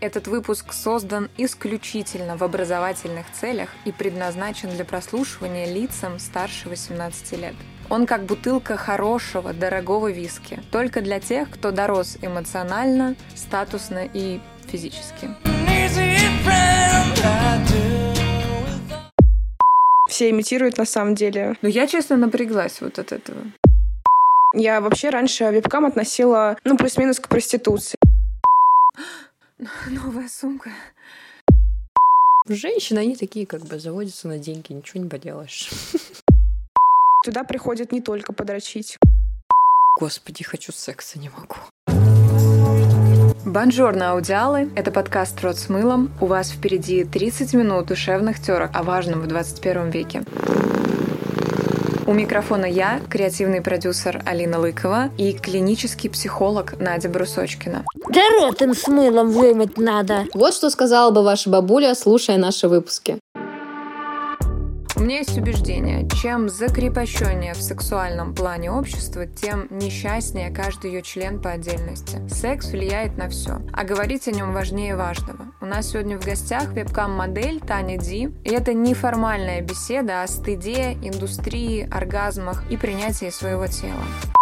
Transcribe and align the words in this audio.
Этот 0.00 0.26
выпуск 0.26 0.74
создан 0.74 1.30
исключительно 1.38 2.36
в 2.36 2.42
образовательных 2.42 3.26
целях 3.32 3.70
и 3.86 3.92
предназначен 3.92 4.68
для 4.68 4.84
прослушивания 4.84 5.72
лицам 5.72 6.18
старше 6.18 6.68
18 6.68 7.32
лет. 7.38 7.54
Он 7.88 8.04
как 8.04 8.24
бутылка 8.24 8.76
хорошего, 8.76 9.54
дорогого 9.54 10.10
виски. 10.10 10.60
Только 10.70 11.00
для 11.00 11.18
тех, 11.18 11.48
кто 11.50 11.70
дорос 11.70 12.18
эмоционально, 12.20 13.16
статусно 13.34 14.06
и 14.12 14.40
физически. 14.70 15.30
Все 20.08 20.30
имитируют 20.30 20.76
на 20.76 20.84
самом 20.84 21.14
деле. 21.14 21.56
Но 21.62 21.68
я, 21.68 21.86
честно, 21.86 22.16
напряглась 22.16 22.82
вот 22.82 22.98
от 22.98 23.12
этого. 23.12 23.38
Я 24.54 24.80
вообще 24.80 25.10
раньше 25.10 25.44
вебкам 25.50 25.86
относила, 25.86 26.56
ну, 26.64 26.76
плюс-минус 26.76 27.18
к 27.18 27.28
проституции. 27.28 27.96
Новая 29.88 30.28
сумка. 30.28 30.70
Женщины, 32.48 33.00
они 33.00 33.16
такие 33.16 33.46
как 33.46 33.62
бы 33.62 33.78
заводятся 33.78 34.28
на 34.28 34.38
деньги, 34.38 34.72
ничего 34.72 35.02
не 35.02 35.08
поделаешь. 35.08 35.70
Туда 37.24 37.42
приходят 37.42 37.90
не 37.90 38.00
только 38.00 38.32
подрочить. 38.32 38.98
Господи, 39.98 40.44
хочу 40.44 40.72
секса, 40.72 41.18
не 41.18 41.30
могу. 41.30 41.56
Бонжорно, 43.46 44.10
аудиалы! 44.10 44.70
Это 44.76 44.92
подкаст 44.92 45.40
«Рот 45.40 45.56
с 45.56 45.68
мылом». 45.70 46.12
У 46.20 46.26
вас 46.26 46.50
впереди 46.50 47.04
30 47.04 47.54
минут 47.54 47.86
душевных 47.86 48.40
терок 48.40 48.70
о 48.74 48.82
важном 48.82 49.22
в 49.22 49.26
21 49.26 49.90
веке. 49.90 50.22
У 52.06 52.12
микрофона 52.12 52.66
я, 52.66 53.00
креативный 53.10 53.60
продюсер 53.60 54.22
Алина 54.24 54.60
Лыкова 54.60 55.10
и 55.18 55.32
клинический 55.32 56.08
психолог 56.08 56.78
Надя 56.78 57.08
Брусочкина. 57.08 57.84
Да 58.08 58.20
рот 58.38 58.62
им 58.62 58.74
с 58.74 58.86
мылом 58.86 59.32
вымыть 59.32 59.76
надо. 59.76 60.26
Вот 60.32 60.54
что 60.54 60.70
сказала 60.70 61.10
бы 61.10 61.24
ваша 61.24 61.50
бабуля, 61.50 61.96
слушая 61.96 62.38
наши 62.38 62.68
выпуски. 62.68 63.18
У 64.96 65.00
меня 65.00 65.18
есть 65.18 65.36
убеждение, 65.36 66.08
чем 66.08 66.48
закрепощеннее 66.48 67.52
в 67.52 67.60
сексуальном 67.60 68.34
плане 68.34 68.70
общество, 68.70 69.26
тем 69.26 69.66
несчастнее 69.68 70.50
каждый 70.50 70.90
ее 70.90 71.02
член 71.02 71.38
по 71.38 71.50
отдельности. 71.50 72.26
Секс 72.30 72.70
влияет 72.70 73.18
на 73.18 73.28
все, 73.28 73.60
а 73.74 73.84
говорить 73.84 74.26
о 74.26 74.32
нем 74.32 74.54
важнее 74.54 74.96
важного. 74.96 75.52
У 75.60 75.66
нас 75.66 75.90
сегодня 75.90 76.18
в 76.18 76.24
гостях 76.24 76.72
вебкам-модель 76.72 77.60
Таня 77.60 77.98
Ди, 77.98 78.30
и 78.42 78.50
это 78.50 78.72
неформальная 78.72 79.60
беседа 79.60 80.22
о 80.22 80.26
стыде, 80.26 80.94
индустрии, 81.02 81.86
оргазмах 81.92 82.64
и 82.70 82.78
принятии 82.78 83.28
своего 83.28 83.66
тела. 83.66 84.35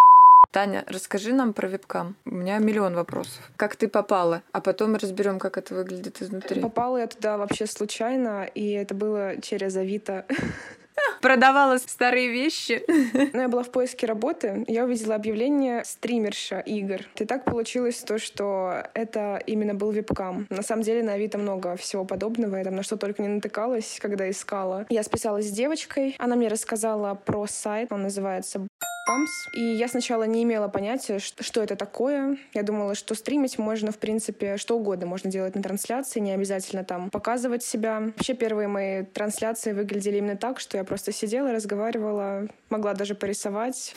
Таня, 0.55 0.84
расскажи 0.86 1.33
нам 1.33 1.52
про 1.52 1.66
вебкам. 1.66 2.14
У 2.24 2.36
меня 2.36 2.58
миллион 2.58 2.94
вопросов. 2.94 3.50
Как 3.56 3.74
ты 3.74 3.88
попала? 3.88 4.44
А 4.52 4.60
потом 4.60 4.94
разберем, 4.94 5.41
как 5.41 5.58
это 5.58 5.74
выглядит 5.74 6.22
изнутри. 6.22 6.60
Попала 6.62 6.98
я 6.98 7.08
туда 7.08 7.38
вообще 7.38 7.66
случайно, 7.66 8.44
и 8.44 8.70
это 8.70 8.94
было 8.94 9.41
через 9.42 9.75
Авито. 9.77 10.25
Продавала 11.20 11.78
старые 11.78 12.28
вещи. 12.28 12.84
Ну, 13.32 13.41
я 13.41 13.48
была 13.48 13.64
в 13.64 13.72
поиске 13.72 14.06
работы. 14.06 14.64
Я 14.69 14.84
увидела 14.84 15.16
объявление 15.16 15.84
стримерша 15.84 16.60
игр. 16.60 17.00
И 17.16 17.25
так 17.25 17.44
получилось 17.44 17.98
то, 17.98 18.19
что 18.19 18.84
это 18.94 19.42
именно 19.47 19.75
был 19.75 19.91
вебкам. 19.91 20.47
На 20.50 20.62
самом 20.62 20.82
деле 20.82 21.02
на 21.02 21.14
Авито 21.14 21.36
много 21.36 21.75
всего 21.75 22.05
подобного. 22.05 22.55
Я 22.55 22.64
там 22.64 22.77
на 22.77 22.84
что 22.84 22.97
только 22.97 23.22
не 23.22 23.28
натыкалась, 23.28 23.98
когда 24.00 24.30
искала. 24.30 24.86
Я 24.88 25.02
списалась 25.02 25.48
с 25.48 25.50
девочкой. 25.50 26.14
Она 26.20 26.36
мне 26.36 26.47
рассказала 26.47 27.16
про 27.16 27.48
сайт. 27.48 27.91
Он 27.91 28.02
называется 28.02 28.69
Pumps. 29.08 29.50
И 29.52 29.60
я 29.60 29.88
сначала 29.88 30.24
не 30.24 30.42
имела 30.42 30.69
понятия, 30.69 31.19
что 31.19 31.62
это 31.62 31.77
такое. 31.77 32.38
Я 32.55 32.62
думала, 32.62 32.94
что 32.94 33.14
стримить 33.14 33.58
можно, 33.58 33.92
в 33.92 33.98
принципе, 33.98 34.56
что 34.56 34.77
угодно 34.77 35.06
можно 35.06 35.30
делать 35.30 35.55
на 35.55 35.62
трансляции, 35.62 36.20
не 36.20 36.33
обязательно 36.33 36.84
там 36.84 37.10
показывать 37.10 37.62
себя. 37.62 38.00
Вообще 38.00 38.34
первые 38.34 38.69
мои 38.69 39.05
трансляции 39.05 39.72
выглядели 39.72 40.19
именно 40.19 40.36
так, 40.36 40.60
что 40.60 40.77
я 40.77 40.84
просто 40.84 41.12
сидела, 41.12 41.52
разговаривала, 41.52 42.48
могла 42.70 42.94
даже 42.94 43.15
порисовать 43.15 43.94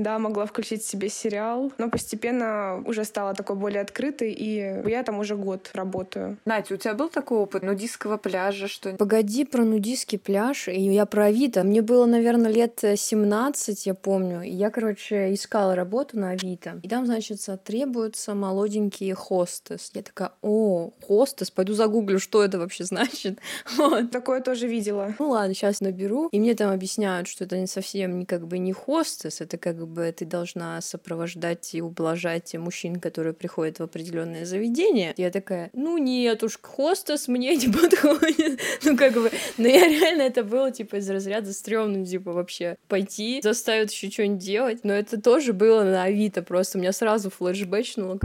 да, 0.00 0.18
могла 0.18 0.46
включить 0.46 0.84
себе 0.84 1.08
сериал, 1.08 1.72
но 1.78 1.90
постепенно 1.90 2.82
уже 2.86 3.04
стала 3.04 3.34
такой 3.34 3.56
более 3.56 3.82
открытой, 3.82 4.32
и 4.32 4.82
я 4.88 5.02
там 5.02 5.18
уже 5.18 5.36
год 5.36 5.70
работаю. 5.74 6.38
Надя, 6.44 6.74
у 6.74 6.76
тебя 6.76 6.94
был 6.94 7.08
такой 7.08 7.38
опыт 7.38 7.62
нудистского 7.62 8.16
пляжа, 8.16 8.66
что 8.68 8.92
Погоди 8.96 9.44
про 9.44 9.64
нудистский 9.64 10.18
пляж, 10.18 10.68
и 10.68 10.80
я 10.80 11.06
про 11.06 11.26
Авито. 11.26 11.64
Мне 11.64 11.82
было, 11.82 12.06
наверное, 12.06 12.50
лет 12.50 12.82
17, 12.82 13.86
я 13.86 13.94
помню. 13.94 14.42
И 14.42 14.50
я, 14.50 14.70
короче, 14.70 15.32
искала 15.34 15.74
работу 15.74 16.18
на 16.18 16.30
Авито. 16.30 16.80
И 16.82 16.88
там, 16.88 17.06
значит, 17.06 17.40
требуются 17.64 18.34
молоденькие 18.34 19.14
хостес. 19.14 19.90
Я 19.94 20.02
такая, 20.02 20.32
о, 20.42 20.90
хостес, 21.06 21.50
пойду 21.50 21.74
загуглю, 21.74 22.18
что 22.18 22.42
это 22.42 22.58
вообще 22.58 22.84
значит. 22.84 23.38
Вот. 23.76 24.10
Такое 24.10 24.40
тоже 24.40 24.66
видела. 24.66 25.14
Ну 25.18 25.30
ладно, 25.30 25.54
сейчас 25.54 25.80
наберу. 25.80 26.28
И 26.32 26.40
мне 26.40 26.54
там 26.54 26.72
объясняют, 26.72 27.28
что 27.28 27.44
это 27.44 27.58
не 27.58 27.66
совсем 27.66 28.18
не 28.18 28.26
как 28.26 28.46
бы 28.46 28.58
не 28.58 28.72
хостес, 28.72 29.40
это 29.40 29.58
как 29.58 29.76
бы 29.76 29.86
ты 30.16 30.24
должна 30.24 30.80
сопровождать 30.80 31.74
и 31.74 31.82
ублажать 31.82 32.54
мужчин, 32.54 33.00
которые 33.00 33.34
приходят 33.34 33.78
в 33.78 33.82
определенное 33.82 34.44
заведение. 34.44 35.14
Я 35.16 35.30
такая, 35.30 35.70
ну 35.72 35.98
нет 35.98 36.42
уж, 36.42 36.58
хостес 36.60 37.28
мне 37.28 37.56
не 37.56 37.68
подходит. 37.72 38.60
ну 38.84 38.96
как 38.96 39.14
бы, 39.14 39.30
но 39.58 39.68
я 39.68 39.88
реально 39.88 40.22
это 40.22 40.44
было 40.44 40.70
типа 40.70 40.96
из 40.96 41.10
разряда 41.10 41.52
стрёмно, 41.52 42.06
типа 42.06 42.32
вообще 42.32 42.76
пойти, 42.88 43.40
заставят 43.42 43.90
еще 43.90 44.10
что-нибудь 44.10 44.38
делать. 44.38 44.80
Но 44.84 44.92
это 44.92 45.20
тоже 45.20 45.52
было 45.52 45.82
на 45.82 46.04
Авито, 46.04 46.42
просто 46.42 46.78
меня 46.78 46.92
сразу 46.92 47.30
флешбэчнуло. 47.30 48.18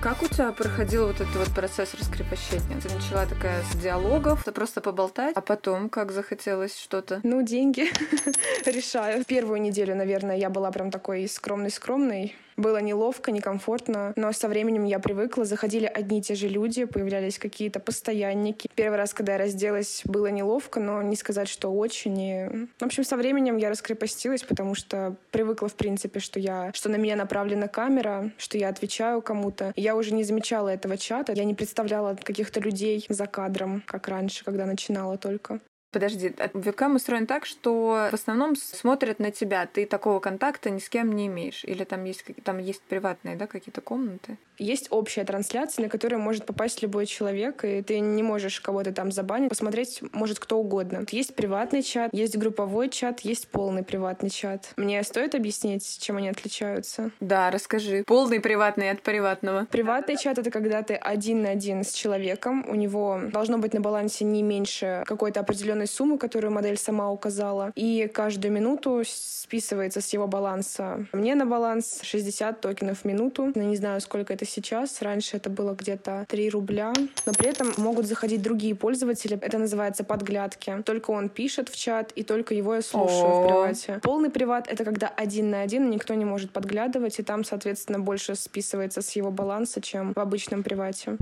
Как 0.00 0.22
у 0.22 0.28
тебя 0.28 0.52
проходил 0.52 1.08
вот 1.08 1.16
этот 1.16 1.34
вот 1.34 1.48
процесс 1.52 1.92
раскрепощения? 1.94 2.80
Ты 2.80 2.94
начала 2.94 3.26
такая 3.26 3.64
с 3.64 3.74
диалогов, 3.74 4.44
просто 4.54 4.80
поболтать, 4.80 5.36
а 5.36 5.40
потом 5.40 5.88
как 5.88 6.12
захотелось 6.12 6.78
что-то? 6.78 7.18
Ну, 7.24 7.42
деньги 7.42 7.88
решаю. 8.64 9.24
Первую 9.24 9.60
неделю, 9.60 9.96
наверное, 9.96 10.36
я 10.36 10.50
была 10.50 10.70
прям 10.70 10.92
такой 10.92 11.26
скромной-скромной. 11.28 12.36
Было 12.58 12.78
неловко, 12.78 13.30
некомфортно, 13.30 14.12
но 14.16 14.32
со 14.32 14.48
временем 14.48 14.84
я 14.84 14.98
привыкла. 14.98 15.44
Заходили 15.44 15.86
одни 15.86 16.18
и 16.18 16.22
те 16.22 16.34
же 16.34 16.48
люди, 16.48 16.84
появлялись 16.86 17.38
какие-то 17.38 17.78
постоянники. 17.78 18.68
Первый 18.74 18.96
раз, 18.96 19.14
когда 19.14 19.34
я 19.34 19.38
разделась, 19.38 20.02
было 20.04 20.26
неловко, 20.26 20.80
но 20.80 21.00
не 21.00 21.14
сказать, 21.14 21.48
что 21.48 21.72
очень. 21.72 22.20
И... 22.20 22.48
В 22.80 22.82
общем, 22.82 23.04
со 23.04 23.16
временем 23.16 23.58
я 23.58 23.70
раскрепостилась, 23.70 24.42
потому 24.42 24.74
что 24.74 25.14
привыкла, 25.30 25.68
в 25.68 25.74
принципе, 25.74 26.18
что 26.18 26.40
я, 26.40 26.72
что 26.74 26.88
на 26.88 26.96
меня 26.96 27.14
направлена 27.14 27.68
камера, 27.68 28.32
что 28.38 28.58
я 28.58 28.70
отвечаю 28.70 29.22
кому-то. 29.22 29.72
Я 29.76 29.94
уже 29.94 30.12
не 30.12 30.24
замечала 30.24 30.68
этого 30.68 30.96
чата, 30.96 31.32
я 31.34 31.44
не 31.44 31.54
представляла 31.54 32.16
каких-то 32.16 32.58
людей 32.58 33.06
за 33.08 33.26
кадром, 33.26 33.84
как 33.86 34.08
раньше, 34.08 34.44
когда 34.44 34.66
начинала 34.66 35.16
только. 35.16 35.60
Подожди, 35.90 36.34
вебкам 36.52 36.96
устроен 36.96 37.26
так, 37.26 37.46
что 37.46 38.08
в 38.10 38.14
основном 38.14 38.56
смотрят 38.56 39.18
на 39.18 39.30
тебя, 39.30 39.66
ты 39.66 39.86
такого 39.86 40.20
контакта 40.20 40.70
ни 40.70 40.78
с 40.78 40.88
кем 40.88 41.12
не 41.12 41.26
имеешь, 41.26 41.64
или 41.64 41.84
там 41.84 42.04
есть 42.04 42.24
там 42.44 42.58
есть 42.58 42.82
приватные, 42.82 43.36
да, 43.36 43.46
какие-то 43.46 43.80
комнаты? 43.80 44.36
Есть 44.58 44.88
общая 44.90 45.24
трансляция, 45.24 45.84
на 45.84 45.88
которую 45.88 46.20
может 46.20 46.44
попасть 46.44 46.82
любой 46.82 47.06
человек, 47.06 47.64
и 47.64 47.80
ты 47.80 48.00
не 48.00 48.22
можешь 48.22 48.60
кого-то 48.60 48.92
там 48.92 49.12
забанить, 49.12 49.48
посмотреть 49.48 50.02
может 50.12 50.40
кто 50.40 50.58
угодно. 50.58 51.06
Есть 51.10 51.34
приватный 51.34 51.82
чат, 51.82 52.10
есть 52.12 52.36
групповой 52.36 52.88
чат, 52.88 53.20
есть 53.20 53.48
полный 53.48 53.84
приватный 53.84 54.30
чат. 54.30 54.72
Мне 54.76 55.02
стоит 55.04 55.34
объяснить, 55.34 55.98
чем 56.00 56.16
они 56.16 56.28
отличаются? 56.28 57.12
Да, 57.20 57.50
расскажи. 57.50 58.02
Полный 58.06 58.40
приватный 58.40 58.90
от 58.90 59.02
приватного. 59.02 59.66
Приватный 59.70 60.16
чат— 60.16 60.38
это 60.40 60.50
когда 60.50 60.82
ты 60.82 60.94
один 60.94 61.42
на 61.42 61.50
один 61.50 61.84
с 61.84 61.92
человеком, 61.92 62.64
у 62.68 62.74
него 62.74 63.20
должно 63.32 63.58
быть 63.58 63.74
на 63.74 63.80
балансе 63.80 64.24
не 64.24 64.42
меньше 64.42 65.04
какой-то 65.06 65.40
определенной 65.40 65.77
определенной 65.78 65.86
суммы, 65.86 66.18
которую 66.18 66.52
модель 66.52 66.76
сама 66.76 67.10
указала, 67.10 67.72
и 67.74 68.10
каждую 68.12 68.52
минуту 68.52 69.02
списывается 69.04 70.00
с 70.00 70.12
его 70.12 70.26
баланса. 70.26 71.06
Мне 71.12 71.34
на 71.34 71.46
баланс 71.46 72.00
60 72.02 72.60
токенов 72.60 72.98
в 72.98 73.04
минуту. 73.04 73.52
Я 73.54 73.64
не 73.64 73.76
знаю, 73.76 74.00
сколько 74.00 74.32
это 74.32 74.44
сейчас. 74.44 75.02
Раньше 75.02 75.36
это 75.36 75.50
было 75.50 75.74
где-то 75.74 76.26
3 76.28 76.50
рубля. 76.50 76.92
Но 77.26 77.32
при 77.32 77.48
этом 77.48 77.72
могут 77.76 78.06
заходить 78.06 78.42
другие 78.42 78.74
пользователи. 78.74 79.38
Это 79.40 79.58
называется 79.58 80.04
подглядки. 80.04 80.82
Только 80.84 81.12
он 81.12 81.28
пишет 81.28 81.68
в 81.68 81.76
чат, 81.76 82.12
и 82.12 82.22
только 82.22 82.54
его 82.54 82.74
я 82.74 82.82
слушаю 82.82 83.42
в 83.42 83.46
привате. 83.46 84.00
Полный 84.02 84.30
приват— 84.30 84.68
это 84.72 84.84
когда 84.84 85.08
один 85.08 85.50
на 85.50 85.62
один, 85.62 85.90
никто 85.90 86.14
не 86.14 86.24
может 86.24 86.50
подглядывать, 86.50 87.18
и 87.18 87.22
там, 87.22 87.44
соответственно, 87.44 88.00
больше 88.00 88.34
списывается 88.34 89.00
с 89.00 89.16
его 89.16 89.30
баланса, 89.30 89.80
чем 89.80 90.12
в 90.12 90.18
обычном 90.18 90.62
привате. 90.62 91.16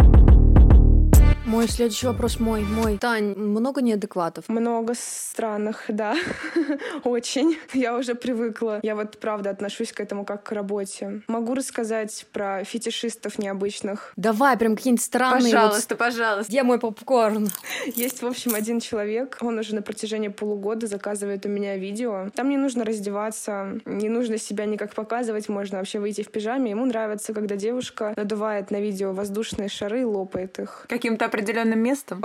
Мой 1.46 1.68
следующий 1.68 2.08
вопрос 2.08 2.40
мой, 2.40 2.62
мой. 2.62 2.98
Тань, 2.98 3.36
много 3.36 3.80
неадекватов? 3.80 4.48
Много 4.48 4.94
странных, 4.96 5.84
да. 5.86 6.16
Очень. 7.04 7.56
Я 7.72 7.96
уже 7.96 8.16
привыкла. 8.16 8.80
Я 8.82 8.96
вот 8.96 9.18
правда 9.20 9.50
отношусь 9.50 9.92
к 9.92 10.00
этому 10.00 10.24
как 10.24 10.42
к 10.42 10.50
работе. 10.50 11.22
Могу 11.28 11.54
рассказать 11.54 12.26
про 12.32 12.64
фетишистов 12.64 13.38
необычных. 13.38 14.12
Давай, 14.16 14.58
прям 14.58 14.74
какие-нибудь 14.74 15.04
странные. 15.04 15.52
Пожалуйста, 15.52 15.94
вот... 15.94 15.98
пожалуйста. 15.98 16.50
Где 16.50 16.64
мой 16.64 16.80
попкорн? 16.80 17.48
Есть, 17.94 18.22
в 18.22 18.26
общем, 18.26 18.56
один 18.56 18.80
человек. 18.80 19.38
Он 19.40 19.56
уже 19.56 19.76
на 19.76 19.82
протяжении 19.82 20.28
полугода 20.28 20.88
заказывает 20.88 21.46
у 21.46 21.48
меня 21.48 21.76
видео. 21.76 22.28
Там 22.34 22.48
не 22.48 22.56
нужно 22.56 22.84
раздеваться, 22.84 23.78
не 23.84 24.08
нужно 24.08 24.36
себя 24.38 24.64
никак 24.64 24.94
показывать. 24.94 25.48
Можно 25.48 25.78
вообще 25.78 26.00
выйти 26.00 26.22
в 26.22 26.28
пижаме. 26.32 26.72
Ему 26.72 26.86
нравится, 26.86 27.32
когда 27.32 27.54
девушка 27.54 28.14
надувает 28.16 28.72
на 28.72 28.80
видео 28.80 29.12
воздушные 29.12 29.68
шары 29.68 30.00
и 30.00 30.04
лопает 30.04 30.58
их. 30.58 30.86
Каким-то 30.88 31.35
определенным 31.36 31.80
местом? 31.80 32.22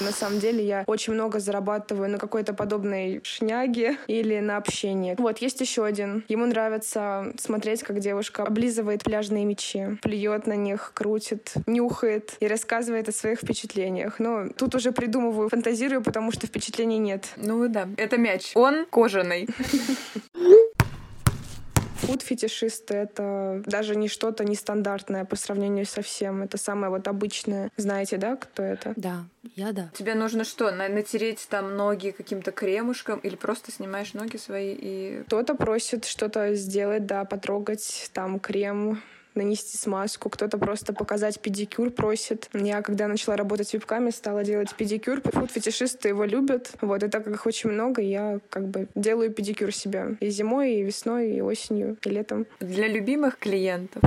На 0.00 0.12
самом 0.12 0.38
деле 0.38 0.64
я 0.64 0.84
очень 0.86 1.12
много 1.12 1.40
зарабатываю 1.40 2.08
на 2.08 2.16
какой-то 2.16 2.54
подобной 2.54 3.20
шняге 3.22 3.98
или 4.06 4.40
на 4.40 4.56
общении. 4.56 5.14
Вот, 5.18 5.38
есть 5.38 5.60
еще 5.60 5.84
один. 5.84 6.24
Ему 6.26 6.46
нравится 6.46 7.34
смотреть, 7.38 7.82
как 7.82 8.00
девушка 8.00 8.44
облизывает 8.44 9.04
пляжные 9.04 9.44
мечи, 9.44 9.98
плюет 10.00 10.46
на 10.46 10.56
них, 10.56 10.92
крутит, 10.94 11.52
нюхает 11.66 12.32
и 12.40 12.46
рассказывает 12.46 13.10
о 13.10 13.12
своих 13.12 13.40
впечатлениях. 13.40 14.18
Но 14.18 14.48
тут 14.56 14.74
уже 14.74 14.92
придумываю, 14.92 15.50
фантазирую, 15.50 16.02
потому 16.02 16.32
что 16.32 16.46
впечатлений 16.46 16.96
нет. 16.96 17.26
Ну 17.36 17.68
да, 17.68 17.86
это 17.98 18.16
мяч. 18.16 18.52
Он 18.54 18.86
кожаный. 18.86 19.50
Фуд-фетишисты— 22.10 22.94
это 22.96 23.62
даже 23.66 23.94
не 23.94 24.08
что-то 24.08 24.44
нестандартное 24.44 25.24
по 25.24 25.36
сравнению 25.36 25.86
со 25.86 26.02
всем. 26.02 26.42
Это 26.42 26.58
самое 26.58 26.90
вот 26.90 27.06
обычное. 27.06 27.70
Знаете, 27.76 28.16
да, 28.16 28.36
кто 28.36 28.62
это? 28.62 28.94
Да, 28.96 29.24
я 29.54 29.72
да. 29.72 29.90
Тебе 29.94 30.14
нужно 30.14 30.44
что, 30.44 30.70
натереть 30.72 31.46
там 31.48 31.76
ноги 31.76 32.10
каким-то 32.10 32.50
кремушком 32.50 33.20
или 33.20 33.36
просто 33.36 33.70
снимаешь 33.70 34.12
ноги 34.12 34.36
свои 34.36 34.74
и... 34.76 35.22
Кто-то 35.26 35.54
просит 35.54 36.04
что-то 36.04 36.54
сделать, 36.54 37.06
да, 37.06 37.24
потрогать 37.24 38.10
там 38.12 38.40
крем, 38.40 39.00
нанести 39.34 39.76
смазку, 39.76 40.28
кто-то 40.28 40.58
просто 40.58 40.92
показать 40.92 41.40
педикюр 41.40 41.90
просит. 41.90 42.48
Я, 42.52 42.82
когда 42.82 43.08
начала 43.08 43.36
работать 43.36 43.72
вебками, 43.72 44.10
стала 44.10 44.44
делать 44.44 44.74
педикюр. 44.74 45.20
Фуд-фетишисты 45.22 46.08
его 46.08 46.24
любят. 46.24 46.72
Вот, 46.80 47.02
и 47.02 47.08
так 47.08 47.24
как 47.24 47.34
их 47.34 47.46
очень 47.46 47.70
много, 47.70 48.02
я 48.02 48.40
как 48.50 48.68
бы 48.68 48.88
делаю 48.94 49.30
педикюр 49.30 49.72
себе 49.72 50.16
и 50.20 50.30
зимой, 50.30 50.74
и 50.74 50.82
весной, 50.82 51.32
и 51.32 51.40
осенью, 51.40 51.96
и 52.04 52.08
летом. 52.08 52.46
Для 52.60 52.88
любимых 52.88 53.38
клиентов. 53.38 54.02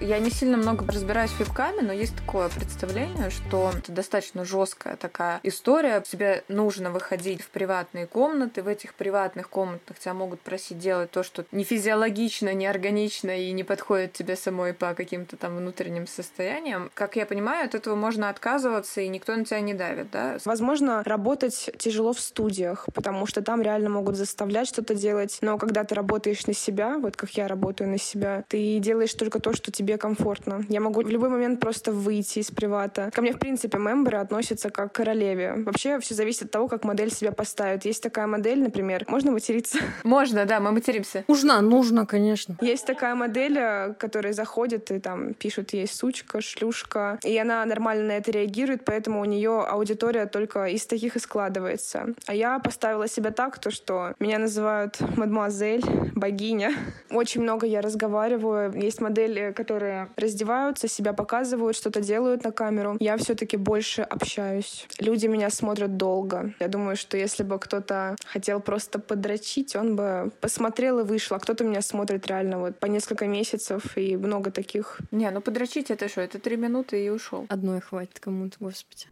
Я 0.00 0.20
не 0.20 0.30
сильно 0.30 0.56
много 0.56 0.86
разбираюсь 0.86 1.30
в 1.32 1.40
вебками, 1.40 1.80
но 1.80 1.92
есть 1.92 2.14
такое 2.14 2.48
представление, 2.48 3.30
что 3.30 3.72
это 3.76 3.90
достаточно 3.90 4.44
жесткая 4.44 4.96
такая 4.96 5.40
история. 5.42 6.02
Тебе 6.02 6.44
нужно 6.48 6.90
выходить 6.90 7.42
в 7.42 7.48
приватные 7.48 8.06
комнаты. 8.06 8.62
В 8.62 8.68
этих 8.68 8.94
приватных 8.94 9.48
комнатах 9.48 9.98
тебя 9.98 10.14
могут 10.14 10.40
просить 10.40 10.78
делать 10.78 11.10
то, 11.10 11.24
что 11.24 11.44
не 11.50 11.64
физиологично, 11.64 12.54
не 12.54 12.66
органично 12.66 13.36
и 13.36 13.50
не 13.50 13.64
подходит 13.64 14.12
тебе 14.12 14.36
самой 14.36 14.72
по 14.72 14.94
каким-то 14.94 15.36
там 15.36 15.56
внутренним 15.56 16.06
состояниям. 16.06 16.90
Как 16.94 17.16
я 17.16 17.26
понимаю, 17.26 17.66
от 17.66 17.74
этого 17.74 17.96
можно 17.96 18.28
отказываться, 18.28 19.00
и 19.00 19.08
никто 19.08 19.34
на 19.34 19.44
тебя 19.44 19.60
не 19.60 19.74
давит, 19.74 20.10
да? 20.12 20.38
Возможно, 20.44 21.02
работать 21.04 21.70
тяжело 21.76 22.12
в 22.12 22.20
студиях, 22.20 22.86
потому 22.94 23.26
что 23.26 23.42
там 23.42 23.62
реально 23.62 23.90
могут 23.90 24.16
заставлять 24.16 24.68
что-то 24.68 24.94
делать. 24.94 25.38
Но 25.40 25.58
когда 25.58 25.82
ты 25.82 25.96
работаешь 25.96 26.46
на 26.46 26.54
себя, 26.54 26.98
вот 26.98 27.16
как 27.16 27.30
я 27.30 27.48
работаю 27.48 27.90
на 27.90 27.98
себя, 27.98 28.44
ты 28.48 28.78
делаешь 28.78 29.14
только 29.14 29.40
то, 29.40 29.52
что 29.52 29.72
тебе 29.72 29.87
комфортно. 29.96 30.64
Я 30.68 30.80
могу 30.80 31.02
в 31.02 31.08
любой 31.08 31.28
момент 31.28 31.60
просто 31.60 31.92
выйти 31.92 32.40
из 32.40 32.50
привата. 32.50 33.10
Ко 33.14 33.22
мне, 33.22 33.32
в 33.32 33.38
принципе, 33.38 33.78
мемберы 33.78 34.18
относятся 34.18 34.70
как 34.70 34.92
к 34.92 34.96
королеве. 34.96 35.54
Вообще 35.64 35.98
все 36.00 36.14
зависит 36.14 36.42
от 36.42 36.50
того, 36.50 36.68
как 36.68 36.84
модель 36.84 37.12
себя 37.12 37.32
поставит. 37.32 37.84
Есть 37.84 38.02
такая 38.02 38.26
модель, 38.26 38.60
например, 38.60 39.04
можно 39.08 39.30
материться? 39.30 39.78
Можно, 40.04 40.44
да, 40.46 40.60
мы 40.60 40.72
материмся. 40.72 41.24
Нужно, 41.28 41.60
нужно, 41.60 42.06
конечно. 42.06 42.56
Есть 42.60 42.86
такая 42.86 43.14
модель, 43.14 43.56
э, 43.58 43.94
которая 43.98 44.32
заходит 44.32 44.90
и 44.90 44.98
там 44.98 45.34
пишут 45.34 45.72
ей 45.72 45.86
сучка, 45.86 46.40
шлюшка, 46.40 47.18
и 47.22 47.36
она 47.38 47.64
нормально 47.64 48.04
на 48.08 48.12
это 48.12 48.30
реагирует, 48.30 48.84
поэтому 48.84 49.20
у 49.20 49.24
нее 49.24 49.60
аудитория 49.60 50.26
только 50.26 50.66
из 50.66 50.86
таких 50.86 51.16
и 51.16 51.18
складывается. 51.18 52.14
А 52.26 52.34
я 52.34 52.58
поставила 52.58 53.08
себя 53.08 53.30
так, 53.30 53.58
то 53.58 53.70
что 53.70 54.14
меня 54.18 54.38
называют 54.38 54.98
мадемуазель, 55.16 55.84
богиня. 56.14 56.72
Очень 57.10 57.42
много 57.42 57.66
я 57.66 57.80
разговариваю. 57.80 58.72
Есть 58.74 59.00
модели, 59.00 59.52
которые 59.54 59.77
которые 59.78 60.08
раздеваются, 60.16 60.88
себя 60.88 61.12
показывают, 61.12 61.76
что-то 61.76 62.00
делают 62.00 62.42
на 62.42 62.50
камеру. 62.50 62.96
Я 62.98 63.16
все-таки 63.16 63.56
больше 63.56 64.02
общаюсь. 64.02 64.88
Люди 64.98 65.28
меня 65.28 65.50
смотрят 65.50 65.96
долго. 65.96 66.52
Я 66.58 66.66
думаю, 66.66 66.96
что 66.96 67.16
если 67.16 67.44
бы 67.44 67.60
кто-то 67.60 68.16
хотел 68.26 68.60
просто 68.60 68.98
подрочить, 68.98 69.76
он 69.76 69.94
бы 69.94 70.32
посмотрел 70.40 70.98
и 70.98 71.04
вышел. 71.04 71.36
А 71.36 71.38
кто-то 71.38 71.62
меня 71.62 71.80
смотрит 71.80 72.26
реально 72.26 72.58
вот 72.58 72.80
по 72.80 72.86
несколько 72.86 73.28
месяцев 73.28 73.96
и 73.96 74.16
много 74.16 74.50
таких. 74.50 74.98
Не, 75.12 75.30
ну 75.30 75.40
подрочить 75.40 75.92
это 75.92 76.08
что? 76.08 76.22
Это 76.22 76.40
три 76.40 76.56
минуты 76.56 77.04
и 77.04 77.08
ушел. 77.08 77.46
Одной 77.48 77.80
хватит 77.80 78.18
кому-то, 78.18 78.56
господи. 78.58 79.06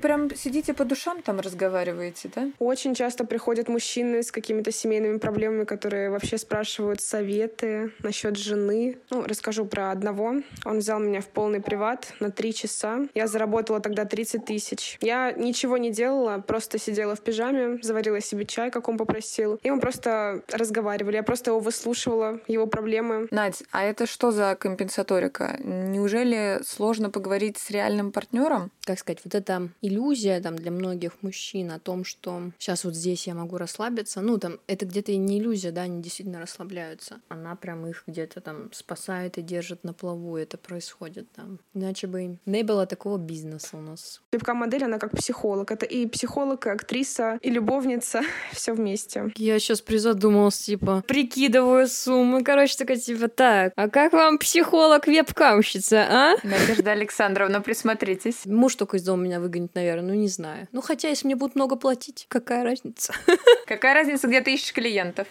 Прям 0.00 0.34
сидите 0.34 0.74
по 0.74 0.84
душам 0.84 1.22
там 1.22 1.40
разговариваете, 1.40 2.30
да? 2.34 2.50
Очень 2.58 2.94
часто 2.94 3.24
приходят 3.24 3.68
мужчины 3.68 4.22
с 4.22 4.30
какими-то 4.30 4.70
семейными 4.72 5.18
проблемами, 5.18 5.64
которые 5.64 6.10
вообще 6.10 6.38
спрашивают 6.38 7.00
советы 7.00 7.92
насчет 8.02 8.36
жены. 8.36 8.98
Ну, 9.10 9.24
расскажу 9.24 9.64
про 9.66 9.90
одного. 9.90 10.36
Он 10.64 10.78
взял 10.78 11.00
меня 11.00 11.20
в 11.20 11.26
полный 11.26 11.60
приват 11.60 12.12
на 12.20 12.30
три 12.30 12.54
часа. 12.54 13.06
Я 13.14 13.26
заработала 13.26 13.80
тогда 13.80 14.04
30 14.04 14.44
тысяч. 14.44 14.98
Я 15.00 15.32
ничего 15.32 15.76
не 15.76 15.90
делала, 15.90 16.38
просто 16.38 16.78
сидела 16.78 17.14
в 17.14 17.20
пижаме, 17.20 17.78
заварила 17.82 18.20
себе 18.20 18.44
чай, 18.44 18.70
как 18.70 18.88
он 18.88 18.98
попросил. 18.98 19.58
И 19.62 19.70
мы 19.70 19.80
просто 19.80 20.42
разговаривали. 20.52 21.16
Я 21.16 21.22
просто 21.22 21.50
его 21.50 21.60
выслушивала, 21.60 22.40
его 22.46 22.66
проблемы. 22.66 23.28
Надь, 23.30 23.62
а 23.72 23.84
это 23.84 24.06
что 24.06 24.30
за 24.30 24.56
компенсаторика? 24.56 25.58
Неужели 25.62 26.60
сложно 26.64 27.10
поговорить 27.10 27.58
с 27.58 27.70
реальным 27.70 28.12
партнером? 28.12 28.70
Как 28.84 28.98
сказать, 28.98 29.20
вот 29.24 29.34
это 29.34 29.68
иллюзия 29.82 30.40
там 30.40 30.56
для 30.56 30.70
многих 30.70 31.22
мужчин 31.22 31.72
о 31.72 31.78
том, 31.78 32.04
что 32.04 32.52
сейчас 32.58 32.84
вот 32.84 32.94
здесь 32.94 33.26
я 33.26 33.34
могу 33.34 33.56
расслабиться. 33.56 34.20
Ну, 34.20 34.38
там, 34.38 34.58
это 34.66 34.86
где-то 34.86 35.12
и 35.12 35.16
не 35.16 35.38
иллюзия, 35.38 35.70
да, 35.70 35.82
они 35.82 36.02
действительно 36.02 36.40
расслабляются. 36.40 37.20
Она 37.28 37.56
прям 37.56 37.86
их 37.86 38.04
где-то 38.06 38.40
там 38.40 38.72
спасает 38.72 39.38
и 39.38 39.42
держит 39.42 39.84
на 39.84 39.92
плаву, 39.92 40.36
это 40.36 40.58
происходит 40.58 41.30
там. 41.32 41.58
Иначе 41.74 42.06
бы 42.06 42.38
не 42.46 42.62
было 42.62 42.86
такого 42.86 43.18
бизнеса 43.18 43.76
у 43.76 43.80
нас. 43.80 44.22
Лепка-модель, 44.32 44.84
она 44.84 44.98
как 44.98 45.12
психолог. 45.12 45.70
Это 45.70 45.86
и 45.86 46.06
психолог, 46.06 46.66
и 46.66 46.70
актриса, 46.70 47.38
и 47.42 47.50
любовница. 47.50 48.22
все 48.52 48.72
вместе. 48.72 49.32
Я 49.36 49.58
сейчас 49.58 49.80
призадумалась, 49.80 50.58
типа, 50.58 51.02
прикидываю 51.06 51.88
суммы. 51.88 52.42
Короче, 52.42 52.76
такая, 52.76 52.96
типа, 52.96 53.28
так, 53.28 53.72
а 53.76 53.88
как 53.88 54.12
вам 54.12 54.38
психолог 54.38 55.06
вебкамщица, 55.06 56.06
а? 56.08 56.36
Надежда 56.42 56.92
Александровна, 56.92 57.60
присмотритесь. 57.60 58.46
Муж 58.46 58.74
только 58.74 58.96
из 58.96 59.04
дома 59.04 59.24
меня 59.24 59.40
выгонит, 59.40 59.67
наверное, 59.74 60.14
ну 60.14 60.14
не 60.14 60.28
знаю. 60.28 60.68
Ну 60.72 60.80
хотя, 60.80 61.08
если 61.08 61.26
мне 61.26 61.36
будут 61.36 61.56
много 61.56 61.76
платить, 61.76 62.26
какая 62.28 62.64
разница? 62.64 63.12
Какая 63.66 63.94
разница, 63.94 64.28
где 64.28 64.40
ты 64.40 64.54
ищешь 64.54 64.72
клиентов? 64.72 65.28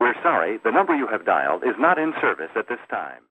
We're 0.00 0.14
sorry, 0.22 0.60
the 0.62 0.70
number 0.70 0.94
you 0.94 1.08
have 1.10 1.24
dialed 1.24 1.62
is 1.64 1.76
not 1.78 1.98
in 1.98 2.12
service 2.20 2.50
at 2.54 2.68
this 2.68 2.80
time. 2.88 3.22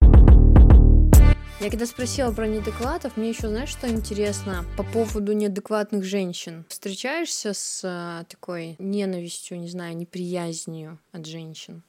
Я 1.59 1.71
когда 1.71 1.87
спросила 1.87 2.31
про 2.31 2.45
неадекватов, 2.45 3.17
мне 3.17 3.29
еще 3.29 3.47
знаешь, 3.47 3.69
что 3.69 3.89
интересно 3.89 4.63
по 4.77 4.83
поводу 4.83 5.33
неадекватных 5.33 6.03
женщин? 6.03 6.65
Встречаешься 6.69 7.53
с 7.53 7.81
а, 7.83 8.25
такой 8.25 8.75
ненавистью, 8.77 9.59
не 9.59 9.67
знаю, 9.67 9.97
неприязнью 9.97 10.99
от 11.11 11.25
женщин? 11.25 11.81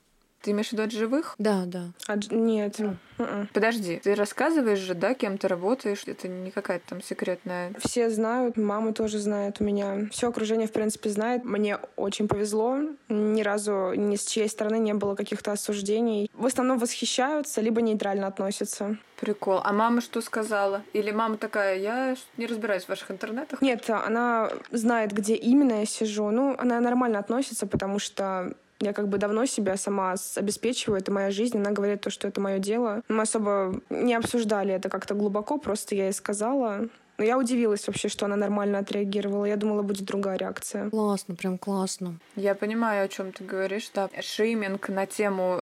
Ты 0.42 0.52
имеешь 0.52 0.68
в 0.68 0.73
виду 0.73 0.85
от 0.85 0.92
живых? 0.92 1.35
Да, 1.38 1.64
да. 1.66 1.90
От... 2.07 2.30
Нет. 2.30 2.78
Mm. 3.18 3.49
Подожди, 3.52 4.00
ты 4.02 4.14
рассказываешь 4.14 4.78
же, 4.78 4.95
да, 4.95 5.14
кем 5.14 5.37
ты 5.37 5.49
работаешь? 5.49 6.04
Это 6.07 6.28
не 6.28 6.50
какая-то 6.52 6.90
там 6.90 7.02
секретная... 7.02 7.73
Все 7.80 8.09
знают, 8.11 8.57
мама 8.57 8.92
тоже 8.92 9.18
знает 9.18 9.61
у 9.61 9.64
меня. 9.64 10.09
Все 10.12 10.28
окружение, 10.28 10.68
в 10.68 10.73
принципе, 10.73 11.11
знает. 11.11 11.45
Мне 11.45 11.78
очень 11.97 12.28
повезло. 12.28 12.78
Ни 13.09 13.42
разу 13.42 13.95
ни 13.95 14.14
с 14.14 14.25
чьей 14.25 14.49
стороны 14.49 14.78
не 14.78 14.95
было 14.95 15.16
каких-то 15.16 15.52
осуждений. 15.52 16.30
В 16.35 16.47
основном 16.47 16.78
восхищаются, 16.78 17.61
либо 17.61 17.83
нейтрально 17.83 18.28
относятся. 18.28 18.97
Прикол. 19.21 19.61
А 19.64 19.73
мама 19.73 20.00
что 20.00 20.21
сказала? 20.21 20.85
Или 20.92 21.11
мама 21.11 21.37
такая, 21.38 21.76
я 21.78 22.14
не 22.37 22.47
разбираюсь 22.47 22.85
в 22.85 22.88
ваших 22.88 23.11
интернетах? 23.11 23.61
Нет, 23.61 23.90
она 23.90 24.50
знает, 24.71 25.11
где 25.11 25.35
именно 25.35 25.80
я 25.80 25.87
сижу. 25.87 26.30
Ну, 26.30 26.54
она 26.57 26.78
нормально 26.80 27.18
относится, 27.18 27.66
потому 27.66 27.99
что 27.99 28.54
я 28.80 28.92
как 28.92 29.08
бы 29.08 29.18
давно 29.18 29.47
себя 29.47 29.76
сама 29.76 30.14
обеспечиваю, 30.37 31.00
это 31.00 31.12
моя 31.12 31.30
жизнь. 31.30 31.58
Она 31.58 31.73
говорит 31.73 32.00
то, 32.00 32.11
что 32.11 32.28
это 32.28 32.40
мое 32.40 32.58
дело. 32.58 33.02
Мы 33.08 33.23
особо 33.23 33.80
не 33.90 34.14
обсуждали 34.14 34.73
это 34.73 34.88
как-то 34.88 35.14
глубоко, 35.14 35.58
просто 35.58 35.94
я 35.94 36.04
ей 36.04 36.12
сказала. 36.12 36.88
Но 37.18 37.25
я 37.25 37.37
удивилась 37.37 37.85
вообще, 37.88 38.08
что 38.08 38.26
она 38.26 38.37
нормально 38.37 38.78
отреагировала. 38.78 39.44
Я 39.44 39.56
думала, 39.56 39.82
будет 39.82 40.04
другая 40.04 40.38
реакция. 40.38 40.88
Классно, 40.88 41.35
прям 41.35 41.58
классно. 41.58 42.20
Я 42.37 42.54
понимаю, 42.54 43.04
о 43.04 43.08
чем 43.08 43.32
ты 43.32 43.42
говоришь. 43.42 43.90
Да, 43.92 44.08
шейминг 44.20 44.88
на 44.88 45.04
тему 45.06 45.58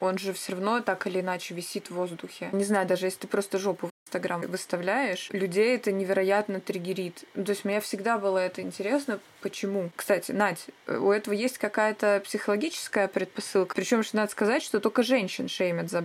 он 0.00 0.18
же 0.18 0.32
все 0.32 0.52
равно 0.52 0.80
так 0.80 1.06
или 1.06 1.20
иначе 1.20 1.54
висит 1.54 1.90
в 1.90 1.94
воздухе. 1.94 2.50
Не 2.52 2.64
знаю, 2.64 2.86
даже 2.86 3.06
если 3.06 3.20
ты 3.20 3.28
просто 3.28 3.58
жопу 3.58 3.88
в 3.88 3.92
Инстаграм 4.06 4.40
выставляешь, 4.42 5.30
людей 5.30 5.76
это 5.76 5.92
невероятно 5.92 6.60
триггерит. 6.60 7.24
Ну, 7.34 7.44
то 7.44 7.50
есть 7.50 7.64
мне 7.64 7.80
всегда 7.80 8.18
было 8.18 8.38
это 8.38 8.62
интересно, 8.62 9.20
почему. 9.40 9.90
Кстати, 9.96 10.32
Надь, 10.32 10.66
у 10.86 11.10
этого 11.10 11.34
есть 11.34 11.58
какая-то 11.58 12.22
психологическая 12.24 13.08
предпосылка. 13.08 13.74
Причем, 13.74 14.02
что 14.02 14.16
надо 14.16 14.30
сказать, 14.32 14.62
что 14.62 14.80
только 14.80 15.02
женщин 15.02 15.48
шеймят 15.48 15.90
за 15.90 16.04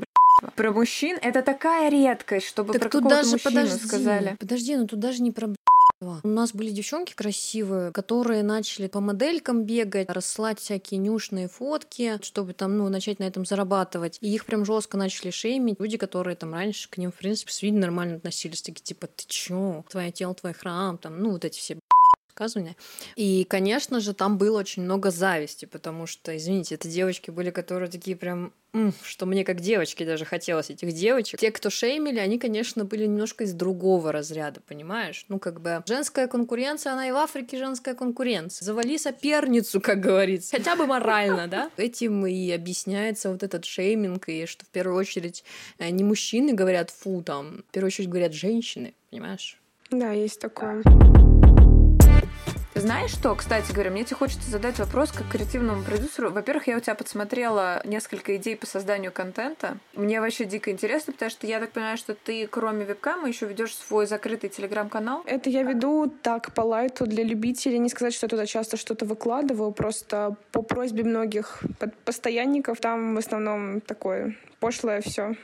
про 0.55 0.71
мужчин 0.71 1.17
это 1.21 1.41
такая 1.41 1.89
редкость, 1.89 2.47
чтобы 2.47 2.73
так 2.73 2.83
про 2.83 2.89
какого-то 2.89 3.27
мужчину 3.29 3.39
подожди, 3.39 3.85
сказали. 3.85 4.35
Подожди, 4.39 4.75
ну 4.75 4.87
тут 4.87 4.99
даже 4.99 5.21
не 5.21 5.31
про 5.31 5.47
у 6.01 6.27
нас 6.27 6.53
были 6.53 6.71
девчонки 6.71 7.13
красивые, 7.13 7.91
которые 7.91 8.43
начали 8.43 8.87
по 8.87 8.99
моделькам 8.99 9.63
бегать, 9.63 10.09
рассылать 10.09 10.59
всякие 10.59 10.99
нюшные 10.99 11.47
фотки, 11.47 12.19
чтобы 12.21 12.53
там, 12.53 12.77
ну, 12.77 12.89
начать 12.89 13.19
на 13.19 13.23
этом 13.23 13.45
зарабатывать. 13.45 14.17
И 14.21 14.33
их 14.33 14.45
прям 14.45 14.65
жестко 14.65 14.97
начали 14.97 15.31
шеймить. 15.31 15.79
Люди, 15.79 15.97
которые 15.97 16.35
там 16.35 16.53
раньше 16.53 16.89
к 16.89 16.97
ним, 16.97 17.11
в 17.11 17.15
принципе, 17.15 17.51
с 17.51 17.61
виду 17.61 17.77
нормально 17.77 18.17
относились. 18.17 18.61
Такие, 18.61 18.83
типа, 18.83 19.07
ты 19.07 19.25
чё? 19.27 19.83
Твое 19.89 20.11
тело, 20.11 20.35
твой 20.35 20.53
храм, 20.53 20.97
там, 20.97 21.21
ну, 21.21 21.31
вот 21.31 21.45
эти 21.45 21.59
все 21.59 21.79
высказывания. 22.35 22.75
И, 23.15 23.45
конечно 23.49 23.99
же, 23.99 24.13
там 24.13 24.37
было 24.37 24.59
очень 24.59 24.83
много 24.83 25.11
зависти, 25.11 25.65
потому 25.65 26.05
что, 26.05 26.35
извините, 26.35 26.75
это 26.75 26.87
девочки 26.87 27.31
были, 27.31 27.49
которые 27.49 27.89
такие 27.89 28.15
прям 28.15 28.51
что 29.03 29.25
мне 29.25 29.45
как 29.45 29.61
девочке 29.61 30.05
даже 30.05 30.25
хотелось 30.25 30.69
этих 30.69 30.91
девочек. 30.91 31.39
Те, 31.39 31.49
кто 31.51 31.69
шеймили, 31.69 32.19
они, 32.19 32.37
конечно, 32.37 32.83
были 32.83 33.05
немножко 33.05 33.45
из 33.45 33.53
другого 33.53 34.11
разряда, 34.11 34.59
понимаешь? 34.67 35.25
Ну, 35.29 35.39
как 35.39 35.61
бы 35.61 35.81
женская 35.87 36.27
конкуренция, 36.27 36.91
она 36.91 37.07
и 37.07 37.11
в 37.13 37.15
Африке 37.15 37.57
женская 37.57 37.95
конкуренция. 37.95 38.65
Завали 38.65 38.97
соперницу, 38.97 39.79
как 39.79 40.01
говорится. 40.01 40.57
Хотя 40.57 40.75
бы 40.75 40.87
морально, 40.87 41.47
да? 41.47 41.69
Этим 41.77 42.27
и 42.27 42.51
объясняется 42.51 43.31
вот 43.31 43.43
этот 43.43 43.63
шейминг, 43.63 44.27
и 44.27 44.45
что 44.45 44.65
в 44.65 44.69
первую 44.69 44.97
очередь 44.99 45.45
э, 45.77 45.89
не 45.89 46.03
мужчины 46.03 46.51
говорят 46.51 46.89
фу, 46.89 47.23
там, 47.25 47.63
в 47.69 47.71
первую 47.71 47.87
очередь 47.87 48.09
говорят 48.09 48.33
женщины, 48.33 48.93
понимаешь? 49.09 49.57
Да, 49.89 50.11
есть 50.11 50.41
такое. 50.41 50.83
Знаешь 52.85 53.09
что, 53.09 53.33
кстати 53.33 53.71
говоря, 53.71 53.89
мне 53.89 54.03
тебе 54.03 54.15
хочется 54.15 54.47
задать 54.51 54.77
вопрос 54.77 55.11
как 55.11 55.27
креативному 55.27 55.83
продюсеру. 55.83 56.29
Во-первых, 56.29 56.67
я 56.67 56.77
у 56.77 56.79
тебя 56.79 56.93
подсмотрела 56.93 57.81
несколько 57.83 58.35
идей 58.35 58.55
по 58.55 58.67
созданию 58.67 59.11
контента. 59.11 59.79
Мне 59.95 60.21
вообще 60.21 60.45
дико 60.45 60.69
интересно, 60.69 61.11
потому 61.11 61.31
что 61.31 61.47
я 61.47 61.59
так 61.59 61.71
понимаю, 61.71 61.97
что 61.97 62.13
ты 62.13 62.45
кроме 62.45 62.85
вебкама 62.85 63.27
еще 63.27 63.47
ведешь 63.47 63.73
свой 63.73 64.05
закрытый 64.05 64.51
телеграм-канал. 64.51 65.23
Это 65.25 65.49
я 65.49 65.63
веду 65.63 66.13
так 66.21 66.53
по 66.53 66.61
лайту 66.61 67.07
для 67.07 67.23
любителей. 67.23 67.79
Не 67.79 67.89
сказать, 67.89 68.13
что 68.13 68.27
я 68.27 68.29
туда 68.29 68.45
часто 68.45 68.77
что-то 68.77 69.05
выкладываю, 69.05 69.71
просто 69.71 70.35
по 70.51 70.61
просьбе 70.61 71.03
многих 71.03 71.63
постоянников. 72.03 72.81
Там 72.81 73.15
в 73.15 73.17
основном 73.17 73.81
такое 73.81 74.37
пошлое 74.59 75.01
все. 75.01 75.35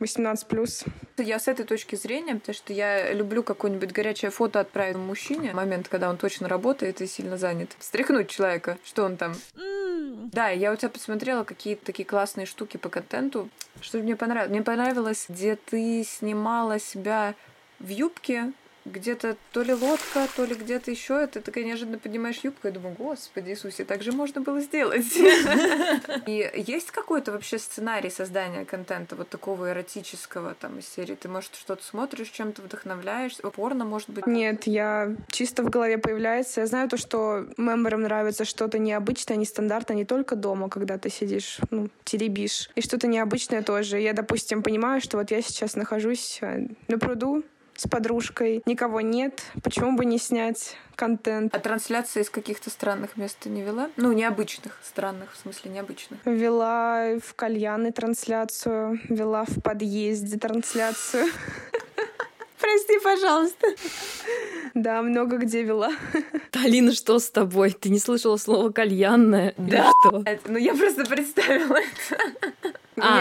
18 0.00 0.46
плюс. 0.46 0.84
Я 1.16 1.38
с 1.38 1.48
этой 1.48 1.64
точки 1.64 1.96
зрения, 1.96 2.34
потому 2.34 2.54
что 2.54 2.72
я 2.72 3.12
люблю 3.12 3.42
какое-нибудь 3.42 3.92
горячее 3.92 4.30
фото 4.30 4.60
отправить 4.60 4.96
мужчине, 4.96 5.52
момент, 5.52 5.88
когда 5.88 6.10
он 6.10 6.16
точно 6.16 6.48
работает 6.48 7.00
и 7.00 7.06
сильно 7.06 7.38
занят. 7.38 7.70
Встряхнуть 7.78 8.28
человека, 8.28 8.78
что 8.84 9.04
он 9.04 9.16
там. 9.16 9.34
Mm. 9.56 10.30
Да, 10.32 10.48
я 10.48 10.72
у 10.72 10.76
тебя 10.76 10.88
посмотрела 10.88 11.44
какие-то 11.44 11.84
такие 11.86 12.04
классные 12.04 12.46
штуки 12.46 12.76
по 12.76 12.88
контенту. 12.88 13.48
Что 13.80 13.98
мне 13.98 14.16
понравилось? 14.16 14.50
Мне 14.50 14.62
понравилось, 14.62 15.26
где 15.28 15.56
ты 15.56 16.04
снимала 16.04 16.78
себя 16.78 17.34
в 17.78 17.88
юбке, 17.88 18.52
где-то 18.84 19.36
то 19.52 19.62
ли 19.62 19.72
лодка, 19.72 20.26
то 20.36 20.44
ли 20.44 20.54
где-то 20.54 20.90
еще. 20.90 21.14
Это 21.14 21.34
ты 21.34 21.40
такая 21.40 21.64
неожиданно 21.64 21.98
поднимаешь 21.98 22.40
юбку 22.42 22.68
и 22.68 22.70
думаю, 22.70 22.94
господи 22.98 23.50
Иисусе, 23.50 23.84
так 23.84 24.02
же 24.02 24.12
можно 24.12 24.40
было 24.40 24.60
сделать. 24.60 25.16
И 26.26 26.50
есть 26.66 26.90
какой-то 26.90 27.32
вообще 27.32 27.58
сценарий 27.58 28.10
создания 28.10 28.64
контента 28.64 29.16
вот 29.16 29.28
такого 29.28 29.70
эротического 29.70 30.54
там 30.54 30.78
из 30.78 30.88
серии? 30.88 31.14
Ты, 31.14 31.28
может, 31.28 31.54
что-то 31.54 31.82
смотришь, 31.84 32.28
чем-то 32.28 32.62
вдохновляешься? 32.62 33.42
Порно, 33.50 33.84
может 33.84 34.10
быть? 34.10 34.26
Нет, 34.26 34.66
я 34.66 35.14
чисто 35.28 35.62
в 35.62 35.70
голове 35.70 35.98
появляется. 35.98 36.60
Я 36.60 36.66
знаю 36.66 36.88
то, 36.88 36.96
что 36.96 37.46
мемберам 37.56 38.02
нравится 38.02 38.44
что-то 38.44 38.78
необычное, 38.78 39.36
нестандартное 39.36 39.96
не 39.96 40.04
только 40.04 40.36
дома, 40.36 40.68
когда 40.68 40.98
ты 40.98 41.10
сидишь, 41.10 41.58
ну, 41.70 41.88
теребишь. 42.04 42.70
И 42.74 42.80
что-то 42.80 43.06
необычное 43.06 43.62
тоже. 43.62 43.98
Я, 44.00 44.12
допустим, 44.12 44.62
понимаю, 44.62 45.00
что 45.00 45.16
вот 45.16 45.30
я 45.30 45.40
сейчас 45.40 45.76
нахожусь 45.76 46.38
э, 46.42 46.66
на 46.88 46.98
пруду, 46.98 47.44
с 47.76 47.88
подружкой, 47.88 48.62
никого 48.66 49.00
нет, 49.00 49.42
почему 49.62 49.96
бы 49.96 50.04
не 50.04 50.18
снять 50.18 50.76
контент. 50.96 51.54
А 51.54 51.58
трансляции 51.58 52.22
из 52.22 52.30
каких-то 52.30 52.70
странных 52.70 53.16
мест 53.16 53.36
ты 53.40 53.50
не 53.50 53.62
вела? 53.62 53.90
Ну, 53.96 54.12
необычных, 54.12 54.78
странных, 54.82 55.32
в 55.32 55.36
смысле 55.36 55.72
необычных. 55.72 56.20
Вела 56.24 57.18
в 57.18 57.34
кальяны 57.34 57.92
трансляцию, 57.92 59.00
вела 59.08 59.44
в 59.44 59.60
подъезде 59.62 60.38
трансляцию. 60.38 61.26
Прости, 62.60 62.98
пожалуйста. 63.02 63.66
Да, 64.72 65.02
много 65.02 65.36
где 65.36 65.62
вела. 65.62 65.92
Алина, 66.52 66.92
что 66.92 67.18
с 67.18 67.30
тобой? 67.30 67.72
Ты 67.72 67.90
не 67.90 67.98
слышала 67.98 68.36
слово 68.38 68.70
кальянное? 68.70 69.54
Да. 69.58 69.92
Что? 70.00 70.24
Ну, 70.46 70.56
я 70.56 70.74
просто 70.74 71.04
представила 71.04 71.76
это. 71.76 72.53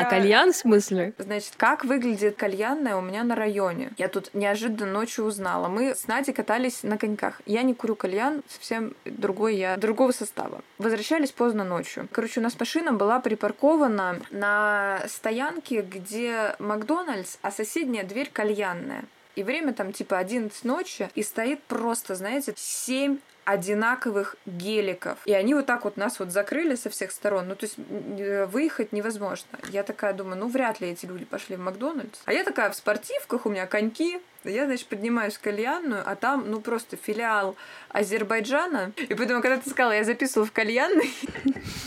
А, 0.04 0.10
кальян 0.10 0.52
в 0.52 0.56
смысле? 0.56 1.14
Значит, 1.18 1.54
как 1.58 1.86
выглядит 1.86 2.36
кальянная 2.36 2.96
у 2.96 3.02
меня 3.02 3.24
на 3.24 3.36
районе? 3.36 3.92
Я 3.98 4.08
тут 4.08 4.34
неожиданно 4.34 4.92
ночью 4.92 5.26
узнала. 5.26 5.68
Мы 5.68 5.96
с 5.96 6.08
Надей 6.08 6.34
катались 6.34 6.84
на 6.84 6.98
коньках. 6.98 7.42
Я 7.46 7.64
не 7.64 7.74
курю 7.74 7.96
кальян, 7.96 8.44
совсем 8.48 8.96
другой 9.06 9.56
я, 9.58 9.78
другого 9.78 10.12
состава. 10.12 10.62
Возвращались 10.78 11.32
поздно 11.32 11.64
ночью. 11.64 12.08
Короче, 12.12 12.40
у 12.40 12.44
нас 12.44 12.60
машина 12.60 12.94
была 12.94 13.20
припаркована 13.20 14.20
на 14.32 15.02
стоянке, 15.08 15.82
где 15.82 16.56
Макдональдс, 16.60 17.38
а 17.42 17.52
соседняя 17.52 18.04
дверь 18.04 18.30
кальянная. 18.32 19.06
И 19.36 19.44
время 19.44 19.74
там 19.74 19.94
типа 19.94 20.18
11 20.18 20.64
ночи, 20.64 21.10
и 21.16 21.24
стоит 21.24 21.64
просто, 21.64 22.16
знаете, 22.16 22.54
7 22.56 23.18
одинаковых 23.46 24.38
геликов. 24.46 25.18
И 25.26 25.34
они 25.34 25.54
вот 25.54 25.66
так 25.66 25.84
вот 25.84 25.98
нас 25.98 26.20
вот 26.20 26.32
закрыли 26.32 26.76
со 26.76 26.90
всех 26.90 27.12
сторон. 27.12 27.48
Ну, 27.48 27.56
то 27.56 27.66
есть 27.66 27.76
выехать 27.78 28.94
невозможно. 28.94 29.60
Я 29.70 29.84
такая 29.84 30.14
думаю, 30.14 30.38
ну, 30.38 30.48
вряд 30.48 30.80
ли 30.80 30.90
эти 30.90 31.06
люди 31.06 31.26
пошли 31.26 31.56
в 31.56 31.60
Макдональдс. 31.60 32.22
А 32.26 32.34
я 32.34 32.44
такая 32.44 32.70
в 32.70 32.76
спортивках, 32.76 33.46
у 33.46 33.50
меня 33.50 33.68
коньки, 33.68 34.22
я, 34.44 34.66
значит, 34.66 34.88
поднимаюсь 34.88 35.36
в 35.36 35.42
кальянную, 35.42 36.04
а 36.06 36.16
там, 36.16 36.50
ну, 36.50 36.62
просто 36.62 36.98
филиал 36.98 37.56
Азербайджана. 37.90 38.92
И 38.98 39.14
поэтому, 39.14 39.42
когда 39.42 39.58
ты 39.58 39.70
сказала, 39.70 39.94
я 39.94 40.04
записывала 40.04 40.46
в 40.46 40.52
кальянной, 40.52 41.12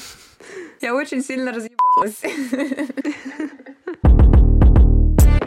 я 0.80 0.94
очень 0.94 1.22
сильно 1.22 1.52
разъебалась 1.52 2.22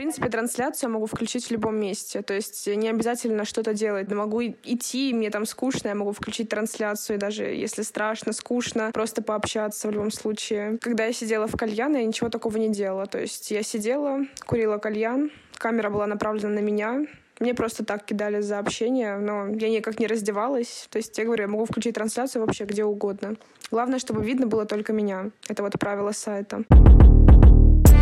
принципе, 0.09 0.29
трансляцию 0.29 0.89
я 0.89 0.93
могу 0.93 1.05
включить 1.05 1.45
в 1.45 1.51
любом 1.51 1.79
месте. 1.79 2.23
То 2.23 2.33
есть 2.33 2.65
не 2.65 2.89
обязательно 2.89 3.45
что-то 3.45 3.75
делать. 3.75 4.11
Могу 4.11 4.41
идти, 4.41 5.13
мне 5.13 5.29
там 5.29 5.45
скучно, 5.45 5.89
я 5.89 5.95
могу 5.95 6.13
включить 6.13 6.49
трансляцию, 6.49 7.19
даже 7.19 7.43
если 7.43 7.83
страшно, 7.83 8.33
скучно, 8.33 8.89
просто 8.91 9.21
пообщаться 9.21 9.87
в 9.87 9.91
любом 9.91 10.09
случае. 10.09 10.79
Когда 10.81 11.05
я 11.05 11.13
сидела 11.13 11.45
в 11.45 11.55
кальян, 11.55 11.95
я 11.95 12.03
ничего 12.03 12.29
такого 12.29 12.57
не 12.57 12.69
делала. 12.69 13.05
То 13.05 13.19
есть 13.19 13.51
я 13.51 13.61
сидела, 13.61 14.21
курила 14.47 14.79
кальян, 14.79 15.29
камера 15.59 15.91
была 15.91 16.07
направлена 16.07 16.55
на 16.55 16.59
меня, 16.59 17.05
мне 17.39 17.53
просто 17.53 17.85
так 17.85 18.03
кидали 18.03 18.41
за 18.41 18.57
общение, 18.57 19.17
но 19.17 19.47
я 19.47 19.69
никак 19.69 19.99
не 19.99 20.07
раздевалась. 20.07 20.87
То 20.89 20.97
есть, 20.97 21.17
я 21.17 21.23
говорю, 21.23 21.43
я 21.43 21.47
могу 21.47 21.65
включить 21.65 21.95
трансляцию 21.95 22.43
вообще 22.45 22.65
где 22.65 22.83
угодно. 22.83 23.35
Главное, 23.71 23.99
чтобы 23.99 24.23
видно 24.23 24.47
было 24.47 24.65
только 24.65 24.91
меня. 24.91 25.29
Это 25.47 25.63
вот 25.63 25.79
правило 25.79 26.11
сайта. 26.11 26.63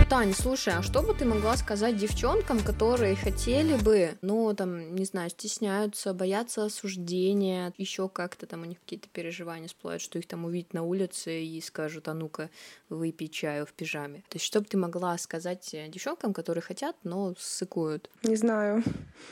Тань, 0.09 0.33
слушай, 0.33 0.73
а 0.73 0.81
что 0.81 1.01
бы 1.01 1.13
ты 1.13 1.25
могла 1.25 1.57
сказать 1.57 1.97
девчонкам, 1.97 2.61
которые 2.61 3.17
хотели 3.17 3.75
бы, 3.75 4.17
ну, 4.21 4.53
там, 4.53 4.95
не 4.95 5.03
знаю, 5.03 5.29
стесняются, 5.29 6.13
боятся 6.13 6.63
осуждения, 6.63 7.73
еще 7.77 8.07
как-то 8.07 8.45
там 8.45 8.61
у 8.61 8.65
них 8.65 8.79
какие-то 8.79 9.09
переживания 9.09 9.67
всплывают, 9.67 10.01
что 10.01 10.17
их 10.17 10.25
там 10.25 10.45
увидят 10.45 10.73
на 10.73 10.83
улице 10.83 11.43
и 11.43 11.59
скажут, 11.59 12.07
а 12.07 12.13
ну-ка, 12.13 12.49
выпей 12.87 13.27
чаю 13.27 13.65
в 13.65 13.73
пижаме. 13.73 14.19
То 14.29 14.37
есть 14.37 14.45
что 14.45 14.61
бы 14.61 14.65
ты 14.67 14.77
могла 14.77 15.17
сказать 15.17 15.73
э, 15.73 15.89
девчонкам, 15.89 16.33
которые 16.33 16.61
хотят, 16.61 16.95
но 17.03 17.33
ссыкуют? 17.37 18.09
Не 18.23 18.37
знаю. 18.37 18.83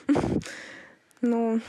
Ну, 1.22 1.60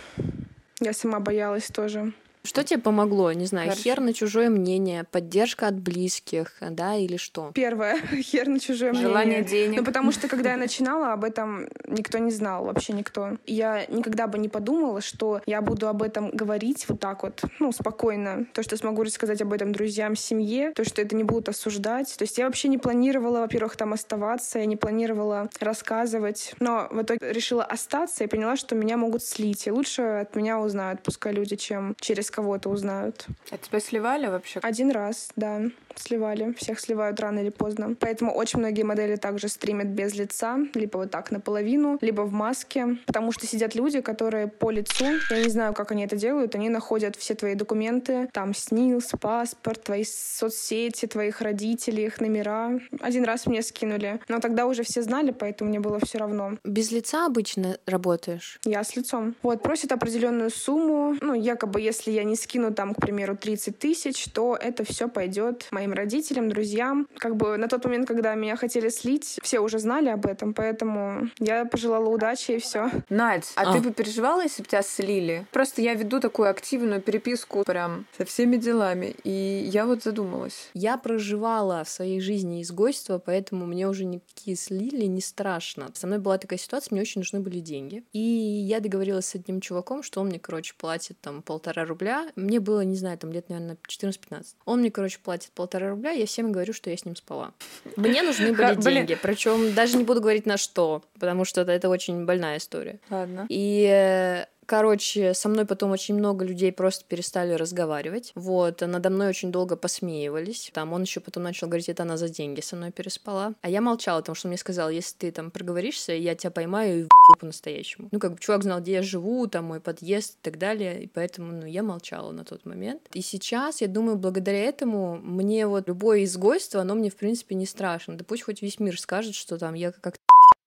я 0.81 0.93
сама 0.93 1.19
боялась 1.21 1.69
тоже. 1.69 2.13
Что 2.47 2.65
тебе 2.65 2.81
помогло? 2.81 3.33
Не 3.33 3.47
знаю, 3.47 3.69
Хорошо. 3.69 3.83
хер 3.83 4.01
на 4.01 4.13
чужое 4.13 4.49
мнение, 4.49 5.05
поддержка 5.05 5.69
от 5.69 5.75
близких, 5.75 6.55
да, 6.61 6.95
или 6.95 7.17
что? 7.17 7.51
Первое, 7.55 7.99
хер 8.23 8.49
на 8.49 8.61
чужое 8.61 8.91
мнение. 8.91 9.09
Желание 9.09 9.43
денег. 9.43 9.79
Ну, 9.79 9.85
потому 9.85 10.13
что, 10.13 10.29
когда 10.29 10.53
я 10.53 10.57
начинала, 10.57 11.13
об 11.13 11.25
этом 11.25 11.69
никто 11.87 12.19
не 12.19 12.31
знал, 12.31 12.65
вообще 12.65 12.93
никто. 12.93 13.37
Я 13.47 13.87
никогда 13.87 14.27
бы 14.27 14.39
не 14.39 14.49
подумала, 14.49 15.01
что 15.01 15.41
я 15.47 15.61
буду 15.61 15.89
об 15.89 16.03
этом 16.03 16.31
говорить 16.31 16.87
вот 16.89 17.01
так 17.01 17.23
вот, 17.23 17.43
ну, 17.59 17.73
спокойно. 17.73 18.47
То, 18.53 18.63
что 18.63 18.77
смогу 18.77 19.03
рассказать 19.03 19.43
об 19.43 19.53
этом 19.53 19.73
друзьям, 19.73 20.17
семье, 20.17 20.73
то, 20.73 20.85
что 20.85 21.03
это 21.03 21.17
не 21.17 21.25
будут 21.25 21.49
осуждать. 21.49 22.15
То 22.17 22.23
есть 22.23 22.39
я 22.39 22.47
вообще 22.47 22.69
не 22.69 22.79
планировала, 22.79 23.41
во-первых, 23.41 23.77
там 23.77 23.93
оставаться, 23.93 24.59
я 24.59 24.67
не 24.67 24.77
планировала 24.77 25.49
рассказывать, 25.61 26.55
но 26.61 26.89
в 26.91 27.03
итоге 27.03 27.33
решила 27.33 27.65
остаться 27.65 28.25
и 28.25 28.27
поняла, 28.27 28.57
что 28.57 28.75
меня 28.75 28.97
могут 28.97 29.23
слить. 29.23 29.67
И 29.67 29.71
лучше 29.71 30.03
от 30.03 30.37
меня 30.37 30.61
узнают, 30.61 31.03
пускай 31.03 31.33
люди, 31.33 31.57
чем 31.57 31.95
через 32.01 32.31
кого-то 32.37 32.69
узнают. 32.69 33.27
А 33.51 33.57
тебя 33.57 33.81
сливали 33.81 34.27
вообще? 34.27 34.61
Один 34.63 34.91
раз, 34.91 35.31
да, 35.37 35.63
сливали. 35.95 36.53
Всех 36.59 36.79
сливают 36.79 37.19
рано 37.19 37.39
или 37.39 37.49
поздно. 37.49 37.97
Поэтому 37.99 38.31
очень 38.33 38.59
многие 38.59 38.83
модели 38.83 39.17
также 39.17 39.49
стримят 39.49 39.87
без 39.87 40.15
лица, 40.15 40.59
либо 40.75 40.99
вот 40.99 41.11
так 41.11 41.31
наполовину, 41.31 41.99
либо 42.03 42.23
в 42.23 42.33
маске. 42.33 42.99
Потому 43.07 43.33
что 43.33 43.47
сидят 43.47 43.75
люди, 43.75 44.03
которые 44.03 44.49
по 44.49 44.71
лицу, 44.71 45.07
я 45.31 45.43
не 45.43 45.49
знаю, 45.49 45.73
как 45.73 45.93
они 45.93 46.05
это 46.05 46.17
делают, 46.17 46.55
они 46.55 46.69
находят 46.69 47.17
все 47.17 47.35
твои 47.35 47.55
документы, 47.55 48.29
там 48.33 48.55
СНИЛС, 48.55 49.13
паспорт, 49.19 49.85
твои 49.85 50.05
соцсети, 50.05 51.07
твоих 51.07 51.41
родителей, 51.41 52.05
их 52.05 52.21
номера. 52.21 52.79
Один 53.01 53.25
раз 53.25 53.47
мне 53.47 53.63
скинули. 53.63 54.21
Но 54.29 54.41
тогда 54.41 54.67
уже 54.67 54.83
все 54.83 55.01
знали, 55.01 55.31
поэтому 55.31 55.71
мне 55.71 55.81
было 55.81 55.99
все 56.01 56.19
равно. 56.19 56.59
Без 56.65 56.93
лица 56.93 57.25
обычно 57.25 57.79
работаешь? 57.87 58.59
Я 58.65 58.85
с 58.85 58.95
лицом. 58.95 59.35
Вот, 59.43 59.63
просят 59.63 59.93
определенную 59.93 60.51
сумму. 60.51 61.17
Ну, 61.23 61.33
якобы, 61.33 61.81
если 61.81 62.11
я 62.11 62.25
не 62.27 62.37
скину 62.37 62.73
там, 62.73 62.95
к 62.95 63.01
примеру, 63.01 63.37
30 63.37 63.79
тысяч, 63.79 64.25
то 64.33 64.57
это 64.61 64.85
все 64.85 65.09
пойдет 65.09 65.67
моим 65.71 65.93
родителям, 65.93 66.49
друзьям. 66.49 67.09
Как 67.19 67.37
бы 67.37 67.57
на 67.57 67.69
тот 67.69 67.85
момент, 67.85 68.07
когда 68.09 68.35
меня 68.35 68.57
хотели 68.57 68.89
слить, 68.89 69.39
все 69.43 69.61
уже 69.61 69.79
знали 69.79 70.09
об 70.09 70.27
этом, 70.27 70.55
поэтому 70.55 71.29
я 71.39 71.65
пожелала 71.65 72.09
удачи 72.09 72.53
и 72.53 72.59
все. 72.59 72.91
Надь, 73.09 73.53
а, 73.57 73.71
А. 73.71 73.73
ты 73.73 73.81
бы 73.81 73.93
переживала, 73.93 74.43
если 74.43 74.63
бы 74.63 74.69
тебя 74.69 74.83
слили? 74.83 75.47
Просто 75.53 75.83
я 75.83 75.95
веду 75.95 76.21
такую 76.21 76.51
активную 76.51 77.01
переписку 77.01 77.65
прям 77.65 78.07
со 78.17 78.25
всеми 78.25 78.57
делами, 78.57 79.15
и 79.25 79.31
я 79.73 79.87
вот 79.87 80.03
задумалась. 80.03 80.71
Я 80.75 80.97
проживала 80.97 81.85
в 81.85 81.89
своей 81.89 82.21
жизни 82.21 82.63
изгойство, 82.63 83.19
поэтому 83.19 83.67
мне 83.67 83.89
уже 83.89 84.05
никакие 84.05 84.57
слили 84.57 85.07
не 85.07 85.21
страшно. 85.21 85.89
Со 85.95 86.07
мной 86.07 86.19
была 86.19 86.39
такая 86.39 86.59
ситуация, 86.59 86.95
мне 86.95 87.03
очень 87.03 87.21
нужны 87.21 87.41
были 87.41 87.61
деньги. 87.61 88.05
И 88.13 88.19
я 88.19 88.81
договорилась 88.81 89.27
с 89.27 89.35
одним 89.35 89.61
чуваком, 89.61 90.03
что 90.03 90.21
он 90.21 90.29
мне, 90.29 90.39
короче, 90.39 90.75
платит 90.77 91.21
там 91.21 91.43
полтора 91.43 91.85
рубля. 91.85 92.06
Мне 92.37 92.61
было, 92.61 92.83
не 92.83 92.97
знаю, 92.97 93.19
там 93.19 93.33
лет, 93.33 93.49
наверное, 93.49 93.77
14-15. 93.89 94.45
Он 94.65 94.81
мне, 94.81 94.91
короче, 94.91 95.19
платит 95.23 95.51
полтора 95.53 95.91
рубля, 95.91 96.11
я 96.11 96.27
всем 96.27 96.53
говорю, 96.53 96.73
что 96.73 96.91
я 96.91 96.97
с 96.97 97.05
ним 97.05 97.17
спала. 97.17 97.53
Мне 97.97 98.23
нужны 98.23 98.53
были 98.53 98.75
деньги. 98.81 99.19
Причем 99.21 99.75
даже 99.75 99.97
не 99.97 100.05
буду 100.05 100.21
говорить 100.21 100.47
на 100.47 100.57
что, 100.57 101.03
потому 101.19 101.45
что 101.45 101.61
это, 101.63 101.73
это 101.73 101.89
очень 101.89 102.25
больная 102.25 102.59
история. 102.59 103.01
Ладно. 103.11 103.47
И 103.49 103.87
э, 103.91 104.47
Короче, 104.67 105.33
со 105.35 105.49
мной 105.49 105.65
потом 105.65 105.93
очень 105.93 106.17
много 106.17 106.45
людей 106.45 106.73
просто 106.73 107.05
перестали 107.07 107.53
разговаривать. 107.53 108.33
Вот, 108.35 108.81
надо 108.81 109.11
мной 109.11 109.29
очень 109.29 109.53
долго 109.53 109.77
посмеивались. 109.77 110.71
Там 110.75 110.93
он 110.93 111.03
еще 111.03 111.21
потом 111.21 111.45
начал 111.45 111.69
говорить, 111.69 111.89
это 111.89 112.03
она 112.03 112.17
за 112.17 112.29
деньги 112.29 112.61
со 112.61 112.77
мной 112.77 112.91
переспала. 112.91 113.55
А 113.63 113.71
я 113.71 113.81
молчала, 113.81 114.21
потому 114.21 114.35
что 114.35 114.49
он 114.49 114.51
мне 114.51 114.59
сказал, 114.59 114.91
если 114.91 115.17
ты 115.17 115.31
там 115.31 115.51
проговоришься, 115.51 116.13
я 116.13 116.35
тебя 116.35 116.51
поймаю 116.51 117.01
и 117.01 117.05
в 117.05 117.09
по-настоящему. 117.39 118.09
Ну, 118.13 118.19
как 118.19 118.33
бы 118.33 118.39
чувак 118.39 118.63
знал, 118.63 118.81
где 118.81 118.93
я 118.93 119.03
живу, 119.03 119.47
там 119.47 119.67
мой 119.67 119.81
подъезд 119.81 120.35
и 120.35 120.39
так 120.43 120.59
далее, 120.59 121.05
и 121.05 121.07
поэтому, 121.07 121.53
ну, 121.53 121.67
я 121.67 121.83
молчала 121.83 122.31
на 122.33 122.45
тот 122.45 122.65
момент. 122.65 123.03
И 123.13 123.23
сейчас, 123.23 123.81
я 123.81 123.89
думаю, 123.89 124.17
благодаря 124.17 124.59
этому 124.59 125.17
мне 125.17 125.67
вот 125.67 125.89
любое 125.89 126.25
изгойство, 126.25 126.81
оно 126.81 126.95
мне, 126.95 127.11
в 127.11 127.17
принципе, 127.17 127.55
не 127.55 127.67
страшно. 127.67 128.17
Да 128.17 128.25
пусть 128.25 128.43
хоть 128.43 128.63
весь 128.63 128.79
мир 128.79 128.99
скажет, 129.01 129.35
что 129.35 129.59
там 129.59 129.75
я 129.75 129.93
как 129.93 130.19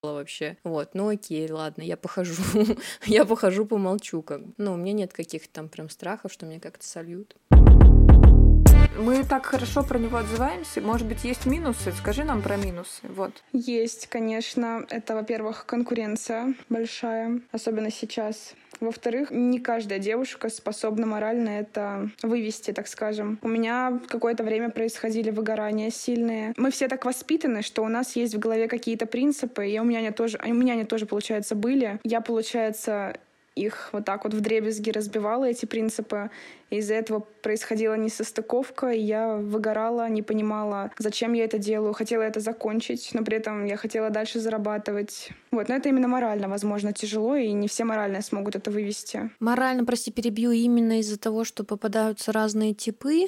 вообще. 0.04 0.58
Вот, 0.64 0.92
ну 0.94 1.10
окей, 1.10 1.50
ладно, 1.52 1.82
я 1.82 1.98
похожу, 1.98 2.42
я 3.06 3.26
похожу, 3.26 3.66
помолчу, 3.66 4.22
как 4.22 4.46
бы. 4.46 4.54
Ну, 4.58 4.74
у 4.74 4.78
меня 4.78 4.94
нет 4.94 5.14
каких-то 5.14 5.50
там 5.52 5.70
прям 5.70 5.90
страхов, 5.90 6.32
что 6.32 6.46
меня 6.46 6.60
как-то 6.60 6.86
сольют. 6.86 7.36
Мы 9.00 9.24
так 9.24 9.46
хорошо 9.46 9.84
про 9.84 9.98
него 9.98 10.18
отзываемся. 10.18 10.82
Может 10.82 11.08
быть, 11.08 11.24
есть 11.24 11.46
минусы? 11.46 11.94
Скажи 11.94 12.26
нам 12.26 12.42
про 12.42 12.58
минусы. 12.58 13.02
Вот. 13.04 13.32
Есть, 13.54 14.08
конечно. 14.08 14.86
Это, 14.90 15.16
во-первых, 15.16 15.66
конкуренция 15.66 16.54
большая, 16.68 17.40
особенно 17.54 17.92
сейчас. 17.92 18.56
Во-вторых, 18.82 19.32
не 19.32 19.60
каждая 19.60 20.00
девушка 20.00 20.50
способна 20.50 21.06
морально 21.06 21.50
это 21.50 22.10
вывести, 22.24 22.72
так 22.72 22.88
скажем. 22.88 23.40
У 23.42 23.48
меня 23.48 24.00
какое-то 24.08 24.44
время 24.44 24.70
происходили 24.70 25.32
выгорания 25.32 25.92
сильные. 25.92 26.54
Мы 26.58 26.70
все 26.70 26.90
так 26.90 27.06
воспитаны, 27.06 27.62
что 27.62 27.84
у 27.84 27.88
нас 27.88 28.18
есть 28.18 28.36
в 28.36 28.40
голове 28.40 28.68
какие-то 28.68 29.06
принципы, 29.06 29.68
и 29.68 29.80
у 29.80 29.84
меня 29.86 30.00
они 30.00 30.12
тоже, 30.12 30.40
у 30.46 30.54
меня 30.54 30.74
они 30.74 30.84
тоже, 30.84 31.06
получается, 31.06 31.56
были. 31.56 32.00
Я, 32.04 32.20
получается, 32.20 33.18
их 33.60 33.90
вот 33.92 34.06
так 34.06 34.24
вот 34.24 34.34
в 34.34 34.42
дребезги 34.42 34.92
разбивала, 34.92 35.46
эти 35.46 35.66
принципы. 35.66 36.30
Из-за 36.70 36.94
этого 36.94 37.20
происходила 37.42 37.96
несостыковка, 37.96 38.92
и 38.92 39.00
я 39.00 39.36
выгорала, 39.36 40.08
не 40.08 40.22
понимала, 40.22 40.92
зачем 41.00 41.34
я 41.34 41.46
это 41.46 41.58
делаю. 41.58 41.94
Хотела 41.94 42.22
это 42.22 42.40
закончить, 42.40 43.10
но 43.14 43.24
при 43.24 43.38
этом 43.38 43.66
я 43.66 43.76
хотела 43.76 44.10
дальше 44.10 44.40
зарабатывать. 44.40 45.30
Вот, 45.52 45.70
но 45.70 45.76
это 45.76 45.90
именно 45.90 46.08
морально, 46.08 46.48
возможно, 46.48 46.94
тяжело, 46.94 47.36
и 47.36 47.52
не 47.52 47.68
все 47.68 47.86
морально 47.86 48.22
смогут 48.22 48.56
это 48.56 48.72
вывести. 48.72 49.32
Морально, 49.40 49.84
прости, 49.84 50.12
перебью, 50.12 50.52
именно 50.52 51.00
из-за 51.00 51.18
того, 51.18 51.44
что 51.44 51.64
попадаются 51.64 52.32
разные 52.32 52.74
типы, 52.74 53.28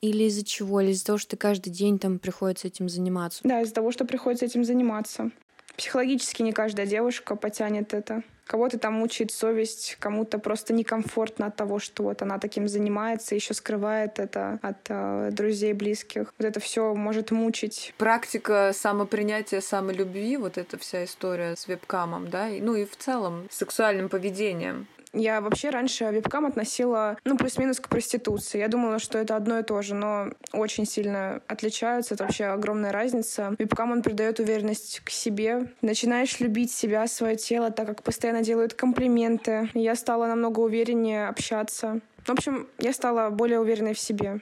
или 0.00 0.24
из-за 0.24 0.44
чего? 0.44 0.80
Или 0.80 0.90
из-за 0.90 1.06
того, 1.06 1.18
что 1.18 1.30
ты 1.30 1.36
каждый 1.36 1.70
день 1.70 1.98
там 1.98 2.18
приходится 2.18 2.68
этим 2.68 2.88
заниматься? 2.88 3.40
Да, 3.44 3.62
из-за 3.62 3.74
того, 3.74 3.90
что 3.90 4.04
приходится 4.04 4.44
этим 4.44 4.64
заниматься. 4.64 5.30
Психологически 5.76 6.42
не 6.42 6.52
каждая 6.52 6.86
девушка 6.86 7.36
потянет 7.36 7.92
это. 7.92 8.22
Кого-то 8.46 8.78
там 8.78 8.94
мучает 8.94 9.32
совесть, 9.32 9.96
кому-то 9.98 10.38
просто 10.38 10.72
некомфортно 10.72 11.46
от 11.46 11.56
того, 11.56 11.78
что 11.78 12.04
вот 12.04 12.22
она 12.22 12.38
таким 12.38 12.68
занимается, 12.68 13.34
еще 13.34 13.54
скрывает 13.54 14.18
это 14.18 14.58
от 14.62 14.76
э, 14.88 15.30
друзей, 15.32 15.72
близких. 15.72 16.32
Вот 16.38 16.46
это 16.46 16.60
все 16.60 16.94
может 16.94 17.30
мучить. 17.30 17.92
Практика 17.98 18.70
самопринятия, 18.72 19.60
самолюбви, 19.60 20.36
вот 20.36 20.58
эта 20.58 20.78
вся 20.78 21.04
история 21.04 21.56
с 21.56 21.66
вебкамом, 21.66 22.30
да, 22.30 22.48
ну 22.60 22.74
и 22.74 22.84
в 22.84 22.96
целом 22.96 23.48
сексуальным 23.50 24.08
поведением. 24.08 24.86
Я 25.16 25.40
вообще 25.40 25.70
раньше 25.70 26.04
вебкам 26.04 26.44
относила, 26.44 27.16
ну, 27.24 27.38
плюс-минус 27.38 27.80
к 27.80 27.88
проституции. 27.88 28.58
Я 28.58 28.68
думала, 28.68 28.98
что 28.98 29.18
это 29.18 29.34
одно 29.34 29.58
и 29.58 29.62
то 29.62 29.80
же, 29.80 29.94
но 29.94 30.28
очень 30.52 30.84
сильно 30.84 31.40
отличаются. 31.46 32.14
Это 32.14 32.24
вообще 32.24 32.44
огромная 32.44 32.92
разница. 32.92 33.56
Вебкам, 33.58 33.92
он 33.92 34.02
придает 34.02 34.40
уверенность 34.40 35.00
к 35.04 35.10
себе. 35.10 35.72
Начинаешь 35.80 36.38
любить 36.40 36.70
себя, 36.70 37.06
свое 37.06 37.36
тело, 37.36 37.70
так 37.70 37.86
как 37.86 38.02
постоянно 38.02 38.42
делают 38.42 38.74
комплименты. 38.74 39.70
Я 39.72 39.94
стала 39.94 40.26
намного 40.26 40.60
увереннее 40.60 41.28
общаться. 41.28 42.00
В 42.24 42.30
общем, 42.30 42.66
я 42.78 42.92
стала 42.92 43.30
более 43.30 43.60
уверенной 43.60 43.94
в 43.94 43.98
себе. 43.98 44.40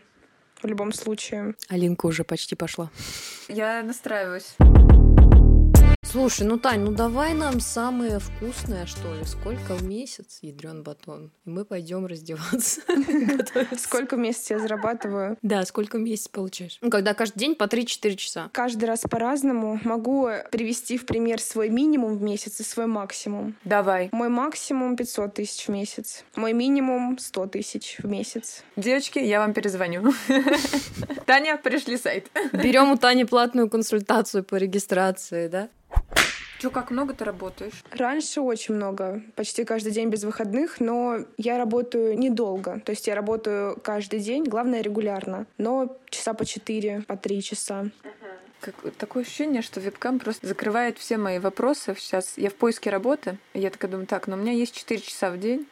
В 0.60 0.66
любом 0.66 0.92
случае. 0.92 1.54
Алинка 1.68 2.06
уже 2.06 2.24
почти 2.24 2.56
пошла. 2.56 2.90
Я 3.48 3.82
настраиваюсь. 3.82 4.56
Слушай, 6.04 6.46
ну 6.46 6.58
Тань, 6.58 6.80
ну 6.80 6.92
давай 6.92 7.34
нам 7.34 7.60
самое 7.60 8.18
вкусное, 8.18 8.86
что 8.86 9.12
ли. 9.14 9.24
Сколько 9.24 9.74
в 9.74 9.82
месяц, 9.82 10.38
ядрен 10.42 10.82
батон? 10.82 11.32
И 11.44 11.50
мы 11.50 11.64
пойдем 11.64 12.06
раздеваться. 12.06 12.82
готовиться. 12.86 13.78
Сколько 13.78 14.16
в 14.16 14.18
месяц 14.18 14.50
я 14.50 14.58
зарабатываю? 14.58 15.36
Да, 15.42 15.64
сколько 15.64 15.96
в 15.96 16.00
месяц 16.00 16.28
получаешь? 16.28 16.78
Ну, 16.82 16.90
когда 16.90 17.14
каждый 17.14 17.38
день 17.38 17.54
по 17.56 17.64
3-4 17.64 18.16
часа. 18.16 18.50
Каждый 18.52 18.84
раз 18.84 19.00
по-разному. 19.10 19.80
Могу 19.82 20.28
привести 20.52 20.98
в 20.98 21.06
пример 21.06 21.40
свой 21.40 21.68
минимум 21.70 22.16
в 22.16 22.22
месяц 22.22 22.60
и 22.60 22.62
свой 22.62 22.86
максимум. 22.86 23.56
Давай. 23.64 24.10
Мой 24.12 24.28
максимум 24.28 24.96
500 24.96 25.34
тысяч 25.34 25.66
в 25.66 25.70
месяц. 25.70 26.24
Мой 26.36 26.52
минимум 26.52 27.18
100 27.18 27.46
тысяч 27.46 27.96
в 27.98 28.06
месяц. 28.06 28.62
Девочки, 28.76 29.18
я 29.18 29.40
вам 29.40 29.52
перезвоню. 29.52 30.12
Таня, 31.26 31.56
пришли 31.56 31.96
сайт. 31.96 32.30
Берем 32.52 32.92
у 32.92 32.96
Тани 32.96 33.24
платную 33.24 33.68
консультацию 33.68 34.44
по 34.44 34.56
регистрации, 34.56 35.48
да? 35.48 35.70
Чё, 36.58 36.70
как 36.70 36.90
много 36.90 37.12
ты 37.12 37.24
работаешь? 37.24 37.84
Раньше 37.90 38.40
очень 38.40 38.74
много, 38.74 39.22
почти 39.36 39.64
каждый 39.64 39.92
день 39.92 40.08
без 40.08 40.24
выходных, 40.24 40.80
но 40.80 41.18
я 41.36 41.58
работаю 41.58 42.18
недолго. 42.18 42.80
То 42.80 42.90
есть 42.90 43.06
я 43.06 43.14
работаю 43.14 43.78
каждый 43.82 44.20
день, 44.20 44.44
главное 44.44 44.80
регулярно, 44.80 45.46
но 45.58 45.98
часа 46.08 46.32
по 46.32 46.46
4, 46.46 47.02
по 47.06 47.16
3 47.16 47.42
часа. 47.42 47.90
Как, 48.60 48.74
такое 48.96 49.24
ощущение, 49.24 49.60
что 49.60 49.78
вебкам 49.78 50.18
просто 50.18 50.46
закрывает 50.46 50.96
все 50.96 51.18
мои 51.18 51.38
вопросы. 51.38 51.94
Сейчас 51.98 52.38
я 52.38 52.48
в 52.48 52.54
поиске 52.54 52.88
работы, 52.88 53.36
и 53.52 53.60
я 53.60 53.68
такая 53.68 53.90
думаю, 53.90 54.06
так, 54.06 54.26
но 54.26 54.36
у 54.36 54.38
меня 54.38 54.52
есть 54.52 54.74
4 54.74 55.00
часа 55.02 55.30
в 55.30 55.38
день. 55.38 55.66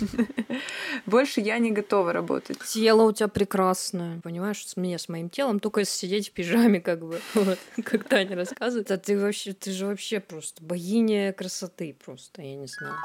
Больше 1.06 1.40
я 1.40 1.58
не 1.58 1.70
готова 1.70 2.12
работать. 2.12 2.58
Тело 2.60 3.02
у 3.02 3.12
тебя 3.12 3.28
прекрасное. 3.28 4.20
Понимаешь, 4.20 4.66
с 4.66 4.76
мне, 4.76 4.98
с 4.98 5.08
моим 5.08 5.30
телом, 5.30 5.60
только 5.60 5.84
сидеть 5.84 6.28
в 6.28 6.32
пижаме, 6.32 6.80
как 6.80 7.00
бы. 7.00 7.20
Вот, 7.34 7.58
как 7.84 8.04
Таня 8.04 8.36
рассказывает. 8.36 8.90
А 8.90 8.98
ты 8.98 9.18
вообще, 9.18 9.52
ты 9.52 9.70
же 9.70 9.86
вообще 9.86 10.20
просто 10.20 10.62
богиня 10.62 11.32
красоты 11.32 11.96
просто, 12.04 12.42
я 12.42 12.56
не 12.56 12.66
знаю. 12.66 12.96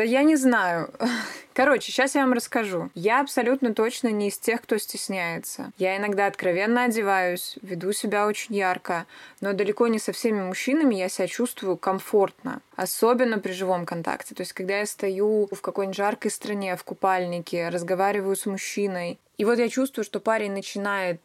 Да 0.00 0.04
я 0.04 0.22
не 0.22 0.36
знаю. 0.36 0.88
Короче, 1.52 1.92
сейчас 1.92 2.14
я 2.14 2.22
вам 2.22 2.32
расскажу. 2.32 2.88
Я 2.94 3.20
абсолютно 3.20 3.74
точно 3.74 4.08
не 4.08 4.28
из 4.28 4.38
тех, 4.38 4.62
кто 4.62 4.78
стесняется. 4.78 5.72
Я 5.76 5.98
иногда 5.98 6.26
откровенно 6.26 6.84
одеваюсь, 6.84 7.58
веду 7.60 7.92
себя 7.92 8.26
очень 8.26 8.54
ярко, 8.54 9.04
но 9.42 9.52
далеко 9.52 9.88
не 9.88 9.98
со 9.98 10.12
всеми 10.12 10.40
мужчинами 10.40 10.94
я 10.94 11.10
себя 11.10 11.26
чувствую 11.26 11.76
комфортно. 11.76 12.62
Особенно 12.76 13.38
при 13.38 13.52
живом 13.52 13.84
контакте. 13.84 14.34
То 14.34 14.40
есть, 14.40 14.54
когда 14.54 14.78
я 14.78 14.86
стою 14.86 15.50
в 15.52 15.60
какой-нибудь 15.60 15.98
жаркой 15.98 16.30
стране, 16.30 16.76
в 16.76 16.84
купальнике, 16.84 17.68
разговариваю 17.68 18.36
с 18.36 18.46
мужчиной, 18.46 19.18
и 19.36 19.44
вот 19.44 19.58
я 19.58 19.68
чувствую, 19.68 20.06
что 20.06 20.18
парень 20.18 20.52
начинает 20.52 21.20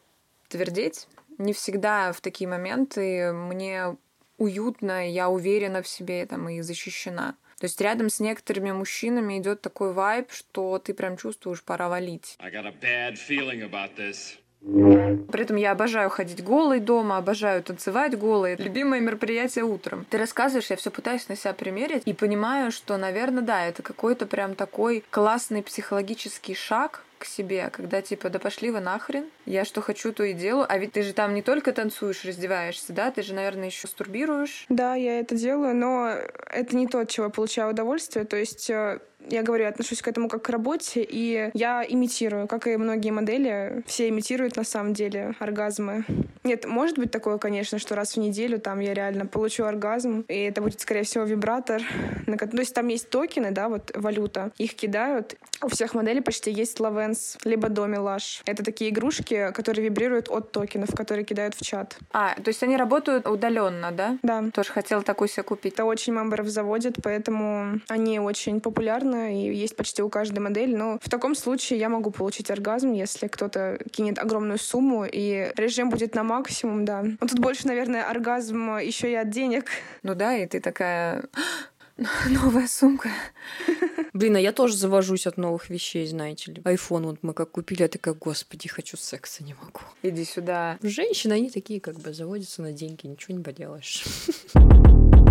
твердеть, 0.50 1.08
не 1.38 1.54
всегда 1.54 2.12
в 2.12 2.20
такие 2.20 2.46
моменты 2.46 3.32
мне 3.32 3.96
уютно, 4.36 5.10
я 5.10 5.30
уверена 5.30 5.80
в 5.80 5.88
себе 5.88 6.26
там, 6.26 6.50
и 6.50 6.60
защищена. 6.60 7.36
То 7.58 7.64
есть 7.64 7.80
рядом 7.80 8.10
с 8.10 8.20
некоторыми 8.20 8.70
мужчинами 8.70 9.38
идет 9.38 9.62
такой 9.62 9.92
вайб, 9.92 10.30
что 10.30 10.78
ты 10.78 10.92
прям 10.92 11.16
чувствуешь, 11.16 11.62
пора 11.62 11.88
валить. 11.88 12.36
При 14.66 15.42
этом 15.42 15.56
я 15.56 15.72
обожаю 15.72 16.10
ходить 16.10 16.42
голой 16.42 16.80
дома, 16.80 17.18
обожаю 17.18 17.62
танцевать 17.62 18.18
голой. 18.18 18.56
Любимое 18.56 19.00
мероприятие 19.00 19.64
утром. 19.64 20.04
Ты 20.10 20.18
рассказываешь, 20.18 20.70
я 20.70 20.76
все 20.76 20.90
пытаюсь 20.90 21.28
на 21.28 21.36
себя 21.36 21.52
примерить 21.52 22.02
и 22.04 22.12
понимаю, 22.12 22.72
что, 22.72 22.96
наверное, 22.96 23.42
да, 23.42 23.64
это 23.64 23.82
какой-то 23.82 24.26
прям 24.26 24.54
такой 24.54 25.04
классный 25.10 25.62
психологический 25.62 26.54
шаг, 26.54 27.02
к 27.18 27.24
себе, 27.24 27.70
когда 27.72 28.02
типа, 28.02 28.28
да 28.30 28.38
пошли 28.38 28.70
вы 28.70 28.80
нахрен, 28.80 29.24
я 29.46 29.64
что 29.64 29.80
хочу, 29.80 30.12
то 30.12 30.22
и 30.24 30.32
делаю. 30.32 30.66
А 30.68 30.78
ведь 30.78 30.92
ты 30.92 31.02
же 31.02 31.12
там 31.12 31.34
не 31.34 31.42
только 31.42 31.72
танцуешь, 31.72 32.24
раздеваешься, 32.24 32.92
да, 32.92 33.10
ты 33.10 33.22
же, 33.22 33.34
наверное, 33.34 33.66
еще 33.66 33.86
стурбируешь. 33.88 34.66
Да, 34.68 34.94
я 34.94 35.18
это 35.20 35.34
делаю, 35.34 35.74
но 35.74 36.10
это 36.50 36.76
не 36.76 36.86
то, 36.86 37.00
от 37.00 37.10
чего 37.10 37.26
я 37.26 37.30
получаю 37.30 37.70
удовольствие. 37.70 38.24
То 38.24 38.36
есть 38.36 38.68
э, 38.70 39.00
я 39.28 39.42
говорю, 39.42 39.64
я 39.64 39.70
отношусь 39.70 40.02
к 40.02 40.08
этому 40.08 40.28
как 40.28 40.42
к 40.42 40.48
работе, 40.50 41.06
и 41.08 41.50
я 41.54 41.84
имитирую, 41.88 42.46
как 42.46 42.66
и 42.66 42.76
многие 42.76 43.10
модели, 43.10 43.82
все 43.86 44.08
имитируют 44.08 44.56
на 44.56 44.64
самом 44.64 44.92
деле 44.92 45.34
оргазмы. 45.38 46.04
Нет, 46.44 46.66
может 46.66 46.98
быть 46.98 47.10
такое, 47.10 47.38
конечно, 47.38 47.78
что 47.78 47.96
раз 47.96 48.14
в 48.14 48.16
неделю 48.18 48.60
там 48.60 48.80
я 48.80 48.94
реально 48.94 49.26
получу 49.26 49.64
оргазм, 49.64 50.24
и 50.28 50.38
это 50.38 50.62
будет, 50.62 50.80
скорее 50.80 51.02
всего, 51.02 51.24
вибратор. 51.24 51.82
То 52.26 52.58
есть 52.58 52.74
там 52.74 52.88
есть 52.88 53.10
токены, 53.10 53.50
да, 53.50 53.68
вот 53.68 53.90
валюта, 53.94 54.52
их 54.58 54.74
кидают. 54.74 55.34
У 55.62 55.68
всех 55.68 55.94
моделей 55.94 56.20
почти 56.20 56.50
есть 56.50 56.78
Lavens, 56.78 57.38
либо 57.44 57.68
Domi 57.68 57.96
Lash. 57.96 58.42
Это 58.44 58.62
такие 58.62 58.90
игрушки, 58.90 59.50
которые 59.52 59.86
вибрируют 59.86 60.28
от 60.28 60.52
токенов, 60.52 60.94
которые 60.94 61.24
кидают 61.24 61.54
в 61.54 61.64
чат. 61.64 61.98
А, 62.12 62.34
то 62.34 62.48
есть 62.48 62.62
они 62.62 62.76
работают 62.76 63.26
удаленно, 63.26 63.90
да? 63.90 64.18
Да. 64.22 64.44
Тоже 64.52 64.72
хотела 64.72 65.02
такой 65.02 65.28
себе 65.28 65.42
купить. 65.42 65.74
Это 65.74 65.84
очень 65.84 66.12
мемберов 66.12 66.46
заводит, 66.48 66.96
поэтому 67.02 67.80
они 67.88 68.20
очень 68.20 68.60
популярны 68.60 69.15
и 69.30 69.54
есть 69.54 69.76
почти 69.76 70.02
у 70.02 70.08
каждой 70.08 70.40
модели. 70.40 70.74
Но 70.74 70.98
в 71.02 71.08
таком 71.08 71.34
случае 71.34 71.78
я 71.78 71.88
могу 71.88 72.10
получить 72.10 72.50
оргазм, 72.50 72.92
если 72.92 73.26
кто-то 73.26 73.78
кинет 73.90 74.18
огромную 74.18 74.58
сумму, 74.58 75.04
и 75.04 75.52
режим 75.56 75.90
будет 75.90 76.14
на 76.14 76.22
максимум, 76.22 76.84
да. 76.84 77.02
Но 77.02 77.26
тут 77.26 77.38
больше, 77.38 77.66
наверное, 77.66 78.08
оргазм 78.08 78.78
еще 78.78 79.10
и 79.10 79.14
от 79.14 79.30
денег. 79.30 79.66
Ну 80.02 80.14
да, 80.14 80.36
и 80.36 80.46
ты 80.46 80.60
такая 80.60 81.24
новая 82.28 82.66
сумка. 82.68 83.10
Блин, 84.12 84.36
а 84.36 84.40
я 84.40 84.52
тоже 84.52 84.76
завожусь 84.76 85.26
от 85.26 85.36
новых 85.36 85.70
вещей, 85.70 86.06
знаете 86.06 86.52
ли. 86.52 86.62
Айфон 86.64 87.06
вот 87.06 87.18
мы 87.22 87.32
как 87.32 87.52
купили, 87.52 87.82
я 87.82 87.88
такая, 87.88 88.14
господи, 88.14 88.68
хочу 88.68 88.96
секса, 88.96 89.44
не 89.44 89.54
могу. 89.54 89.80
Иди 90.02 90.24
сюда. 90.24 90.78
Женщины, 90.82 91.34
они 91.34 91.50
такие 91.50 91.80
как 91.80 91.96
бы 91.96 92.12
заводятся 92.12 92.62
на 92.62 92.72
деньги, 92.72 93.06
ничего 93.06 93.36
не 93.36 93.42
поделаешь. 93.42 94.04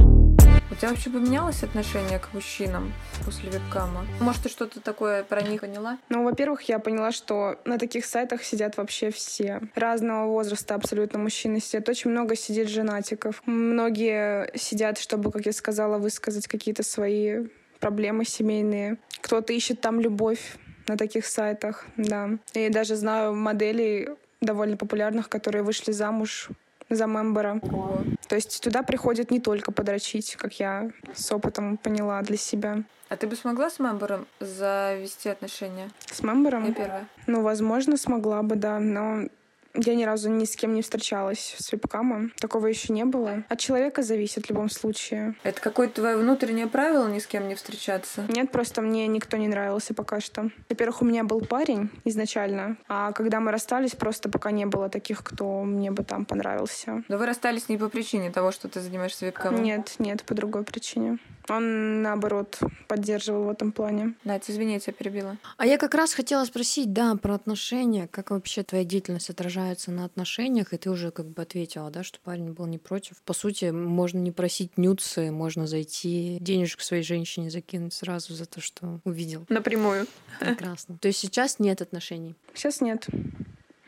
У 0.71 0.75
тебя 0.75 0.89
вообще 0.89 1.11
поменялось 1.11 1.61
отношение 1.61 2.17
к 2.17 2.33
мужчинам 2.33 2.91
после 3.23 3.51
вебкама? 3.51 4.05
Может, 4.19 4.43
ты 4.43 4.49
что-то 4.49 4.79
такое 4.79 5.23
про 5.23 5.41
них 5.41 5.61
поняла? 5.61 5.99
Ну, 6.09 6.23
во-первых, 6.23 6.63
я 6.63 6.79
поняла, 6.79 7.11
что 7.11 7.59
на 7.65 7.77
таких 7.77 8.05
сайтах 8.05 8.43
сидят 8.43 8.77
вообще 8.77 9.11
все. 9.11 9.61
Разного 9.75 10.27
возраста 10.27 10.73
абсолютно 10.73 11.19
мужчины 11.19 11.59
сидят. 11.59 11.87
Очень 11.87 12.11
много 12.11 12.35
сидит 12.35 12.67
женатиков. 12.67 13.43
Многие 13.45 14.49
сидят, 14.57 14.97
чтобы, 14.97 15.31
как 15.31 15.45
я 15.45 15.53
сказала, 15.53 15.99
высказать 15.99 16.47
какие-то 16.47 16.81
свои 16.81 17.45
проблемы 17.79 18.25
семейные. 18.25 18.97
Кто-то 19.21 19.53
ищет 19.53 19.81
там 19.81 19.99
любовь 19.99 20.57
на 20.87 20.97
таких 20.97 21.27
сайтах, 21.27 21.85
да. 21.95 22.31
И 22.53 22.69
даже 22.69 22.95
знаю 22.95 23.35
моделей 23.35 24.09
довольно 24.41 24.77
популярных, 24.77 25.29
которые 25.29 25.63
вышли 25.63 25.91
замуж 25.91 26.49
за 26.89 27.05
мембера. 27.05 27.59
Ого. 27.61 28.03
То 28.27 28.35
есть 28.35 28.61
туда 28.63 28.83
приходят 28.83 29.31
не 29.31 29.39
только 29.39 29.71
подрочить, 29.71 30.35
как 30.35 30.59
я 30.59 30.91
с 31.13 31.31
опытом 31.31 31.77
поняла 31.77 32.21
для 32.21 32.37
себя. 32.37 32.83
А 33.09 33.17
ты 33.17 33.27
бы 33.27 33.35
смогла 33.35 33.69
с 33.69 33.79
мембером 33.79 34.25
завести 34.39 35.29
отношения? 35.29 35.89
С 36.11 36.23
мембером? 36.23 36.65
Я 36.65 36.73
первая. 36.73 37.07
Ну, 37.27 37.43
возможно, 37.43 37.97
смогла 37.97 38.41
бы, 38.41 38.55
да, 38.55 38.79
но 38.79 39.27
я 39.75 39.95
ни 39.95 40.03
разу 40.03 40.29
ни 40.29 40.45
с 40.45 40.55
кем 40.55 40.73
не 40.73 40.81
встречалась 40.81 41.55
с 41.57 41.71
вебкамом. 41.71 42.31
Такого 42.39 42.67
еще 42.67 42.93
не 42.93 43.05
было. 43.05 43.43
От 43.49 43.59
человека 43.59 44.03
зависит 44.03 44.45
в 44.45 44.49
любом 44.49 44.69
случае. 44.69 45.35
Это 45.43 45.59
какое-то 45.61 45.95
твое 45.95 46.17
внутреннее 46.17 46.67
правило 46.67 47.07
ни 47.07 47.19
с 47.19 47.27
кем 47.27 47.47
не 47.47 47.55
встречаться? 47.55 48.25
Нет, 48.29 48.51
просто 48.51 48.81
мне 48.81 49.07
никто 49.07 49.37
не 49.37 49.47
нравился 49.47 49.93
пока 49.93 50.19
что. 50.19 50.49
Во-первых, 50.69 51.01
у 51.01 51.05
меня 51.05 51.23
был 51.23 51.41
парень 51.41 51.89
изначально, 52.03 52.77
а 52.87 53.11
когда 53.11 53.39
мы 53.39 53.51
расстались, 53.51 53.95
просто 53.95 54.29
пока 54.29 54.51
не 54.51 54.65
было 54.65 54.89
таких, 54.89 55.23
кто 55.23 55.63
мне 55.63 55.91
бы 55.91 56.03
там 56.03 56.25
понравился. 56.25 57.03
Но 57.07 57.17
вы 57.17 57.25
расстались 57.25 57.69
не 57.69 57.77
по 57.77 57.89
причине 57.89 58.31
того, 58.31 58.51
что 58.51 58.67
ты 58.67 58.79
занимаешься 58.79 59.25
вебкамом? 59.25 59.63
Нет, 59.63 59.95
нет, 59.99 60.23
по 60.23 60.33
другой 60.33 60.63
причине. 60.63 61.19
Он, 61.47 62.01
наоборот, 62.01 62.59
поддерживал 62.87 63.43
в 63.43 63.49
этом 63.49 63.71
плане. 63.71 64.15
Надь, 64.23 64.49
извини, 64.49 64.73
я 64.73 64.79
тебя 64.79 64.93
перебила. 64.93 65.37
А 65.57 65.65
я 65.67 65.77
как 65.77 65.93
раз 65.93 66.13
хотела 66.13 66.43
спросить, 66.45 66.91
да, 66.91 67.15
про 67.15 67.35
отношения. 67.35 68.07
Как 68.07 68.31
вообще 68.31 68.63
твоя 68.63 68.83
деятельность 68.83 69.29
отражается 69.29 69.64
на 69.91 70.05
отношениях? 70.05 70.73
И 70.73 70.77
ты 70.77 70.89
уже 70.89 71.11
как 71.11 71.27
бы 71.27 71.41
ответила, 71.41 71.89
да, 71.89 72.03
что 72.03 72.19
парень 72.19 72.53
был 72.53 72.65
не 72.65 72.77
против. 72.77 73.21
По 73.23 73.33
сути, 73.33 73.65
можно 73.65 74.19
не 74.19 74.31
просить 74.31 74.77
нюцы, 74.77 75.31
можно 75.31 75.67
зайти 75.67 76.37
денежек 76.41 76.81
своей 76.81 77.03
женщине 77.03 77.49
закинуть 77.49 77.93
сразу 77.93 78.33
за 78.33 78.45
то, 78.45 78.61
что 78.61 78.99
увидел. 79.03 79.45
Напрямую. 79.49 80.07
Прекрасно. 80.39 80.97
То 80.97 81.07
есть 81.07 81.19
сейчас 81.19 81.59
нет 81.59 81.81
отношений? 81.81 82.35
Сейчас 82.53 82.81
нет. 82.81 83.07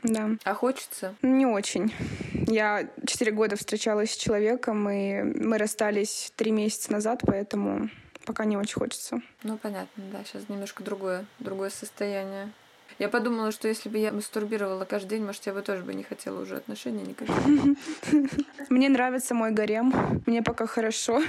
Да. 0.03 0.31
А 0.43 0.53
хочется? 0.53 1.15
Не 1.21 1.45
очень. 1.45 1.93
Я 2.47 2.89
четыре 3.05 3.31
года 3.31 3.55
встречалась 3.55 4.11
с 4.11 4.17
человеком, 4.17 4.89
и 4.89 5.21
мы 5.21 5.57
расстались 5.57 6.31
три 6.35 6.51
месяца 6.51 6.91
назад, 6.91 7.21
поэтому 7.25 7.89
пока 8.25 8.45
не 8.45 8.57
очень 8.57 8.75
хочется. 8.75 9.21
Ну, 9.43 9.57
понятно, 9.57 10.03
да. 10.11 10.23
Сейчас 10.23 10.47
немножко 10.49 10.83
другое, 10.83 11.25
другое 11.39 11.69
состояние. 11.69 12.51
Я 12.99 13.09
подумала, 13.09 13.51
что 13.51 13.67
если 13.67 13.89
бы 13.89 13.99
я 13.99 14.11
мастурбировала 14.11 14.83
каждый 14.85 15.17
день, 15.17 15.25
может, 15.25 15.45
я 15.45 15.53
бы 15.53 15.61
тоже 15.61 15.83
бы 15.83 15.93
не 15.93 16.03
хотела 16.03 16.41
уже 16.41 16.55
отношений 16.55 17.03
никаких. 17.03 17.35
Мне 18.69 18.89
нравится 18.89 19.35
мой 19.35 19.51
гарем. 19.51 19.93
Мне 20.25 20.41
пока 20.41 20.65
хорошо. 20.65 21.21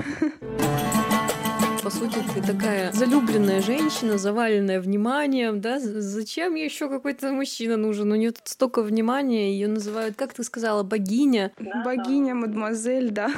По 1.83 1.91
сути, 1.91 2.19
ты 2.35 2.43
такая 2.43 2.93
залюбленная 2.93 3.63
женщина, 3.63 4.19
заваленная 4.19 4.81
вниманием, 4.81 5.61
да? 5.61 5.79
Зачем 5.79 6.55
ей 6.55 6.65
еще 6.65 6.89
какой-то 6.89 7.33
мужчина 7.33 7.77
нужен? 7.77 8.11
У 8.13 8.15
нее 8.17 8.33
тут 8.33 8.49
столько 8.49 8.83
внимания, 8.83 9.53
ее 9.53 9.69
называют, 9.69 10.17
как 10.17 10.35
ты 10.35 10.43
сказала, 10.45 10.83
богиня. 10.83 11.53
Богиня, 11.85 12.35
мадемуазель, 12.35 13.11
да. 13.11 13.31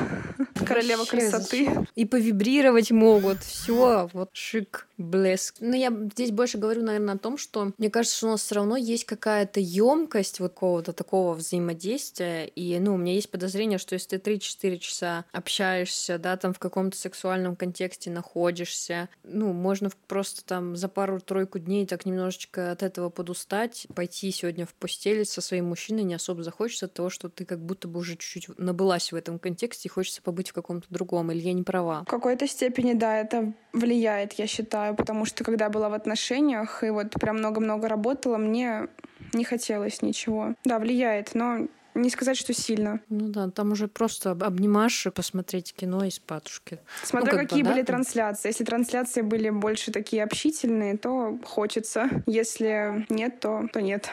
Королева 0.66 1.00
Вообще, 1.00 1.30
красоты. 1.30 1.64
зачем? 1.66 1.86
И 1.94 2.06
повибрировать 2.06 2.90
могут. 2.90 3.40
Все, 3.40 4.08
вот 4.12 4.30
шик, 4.32 4.86
блеск. 5.00 5.56
Но 5.60 5.74
я 5.74 5.92
здесь 6.12 6.30
больше 6.30 6.58
говорю, 6.58 6.82
наверное, 6.82 7.14
о 7.14 7.18
том, 7.18 7.38
что 7.38 7.72
мне 7.78 7.90
кажется, 7.90 8.16
что 8.16 8.26
у 8.28 8.30
нас 8.30 8.42
все 8.42 8.54
равно 8.56 8.76
есть 8.76 9.04
какая-то 9.04 9.60
емкость 9.60 10.40
вот 10.40 10.50
какого-то 10.50 10.92
такого 10.92 11.32
взаимодействия. 11.34 12.44
И, 12.44 12.78
ну, 12.78 12.94
у 12.94 12.96
меня 12.98 13.14
есть 13.14 13.30
подозрение, 13.30 13.78
что 13.78 13.94
если 13.94 14.18
ты 14.18 14.32
3-4 14.34 14.78
часа 14.78 15.24
общаешься, 15.32 16.18
да, 16.18 16.36
там 16.36 16.52
в 16.52 16.58
каком-то 16.58 16.98
сексуальном 16.98 17.56
контексте 17.56 18.10
находишься, 18.10 19.08
ну, 19.22 19.52
можно 19.52 19.90
просто 20.06 20.44
там 20.44 20.76
за 20.76 20.88
пару-тройку 20.88 21.58
дней 21.58 21.86
так 21.86 22.04
немножечко 22.04 22.72
от 22.72 22.82
этого 22.82 23.08
подустать, 23.08 23.86
пойти 23.94 24.30
сегодня 24.32 24.66
в 24.66 24.74
постель 24.74 25.24
со 25.24 25.40
своим 25.40 25.68
мужчиной 25.68 26.02
не 26.02 26.14
особо 26.14 26.42
захочется 26.42 26.86
от 26.86 26.92
того, 26.92 27.08
что 27.08 27.28
ты 27.28 27.46
как 27.46 27.60
будто 27.60 27.88
бы 27.88 28.00
уже 28.00 28.16
чуть-чуть 28.16 28.58
набылась 28.58 29.12
в 29.12 29.16
этом 29.16 29.38
контексте 29.38 29.88
и 29.88 29.90
хочется 29.90 30.20
побыть 30.20 30.50
в 30.50 30.52
каком-то 30.52 30.86
другом. 30.90 31.30
Или 31.32 31.40
я 31.40 31.52
не 31.54 31.62
права? 31.62 32.02
В 32.02 32.10
какой-то 32.10 32.46
степени, 32.46 32.92
да, 32.92 33.18
это 33.18 33.54
влияет, 33.72 34.34
я 34.34 34.46
считаю, 34.46 34.89
потому 34.94 35.24
что 35.24 35.44
когда 35.44 35.66
я 35.66 35.70
была 35.70 35.88
в 35.88 35.94
отношениях 35.94 36.82
и 36.84 36.90
вот 36.90 37.10
прям 37.12 37.38
много-много 37.38 37.88
работала, 37.88 38.36
мне 38.36 38.88
не 39.32 39.44
хотелось 39.44 40.02
ничего. 40.02 40.54
Да, 40.64 40.78
влияет, 40.78 41.34
но 41.34 41.66
не 41.94 42.10
сказать, 42.10 42.36
что 42.36 42.52
сильно. 42.54 43.00
Ну 43.08 43.28
да, 43.28 43.50
там 43.50 43.72
уже 43.72 43.88
просто 43.88 44.30
об- 44.32 44.44
обнимашь 44.44 45.06
и 45.06 45.10
посмотреть 45.10 45.74
кино 45.74 46.04
и 46.04 46.10
спатушки. 46.10 46.78
Смотря 47.02 47.32
как 47.32 47.40
бы, 47.40 47.46
какие 47.46 47.62
да, 47.62 47.70
были 47.70 47.82
там. 47.82 47.96
трансляции. 47.96 48.48
Если 48.48 48.64
трансляции 48.64 49.22
были 49.22 49.50
больше 49.50 49.90
такие 49.90 50.22
общительные, 50.22 50.96
то 50.96 51.38
хочется. 51.44 52.08
Если 52.26 53.06
нет, 53.08 53.40
то, 53.40 53.68
то 53.72 53.80
нет. 53.80 54.08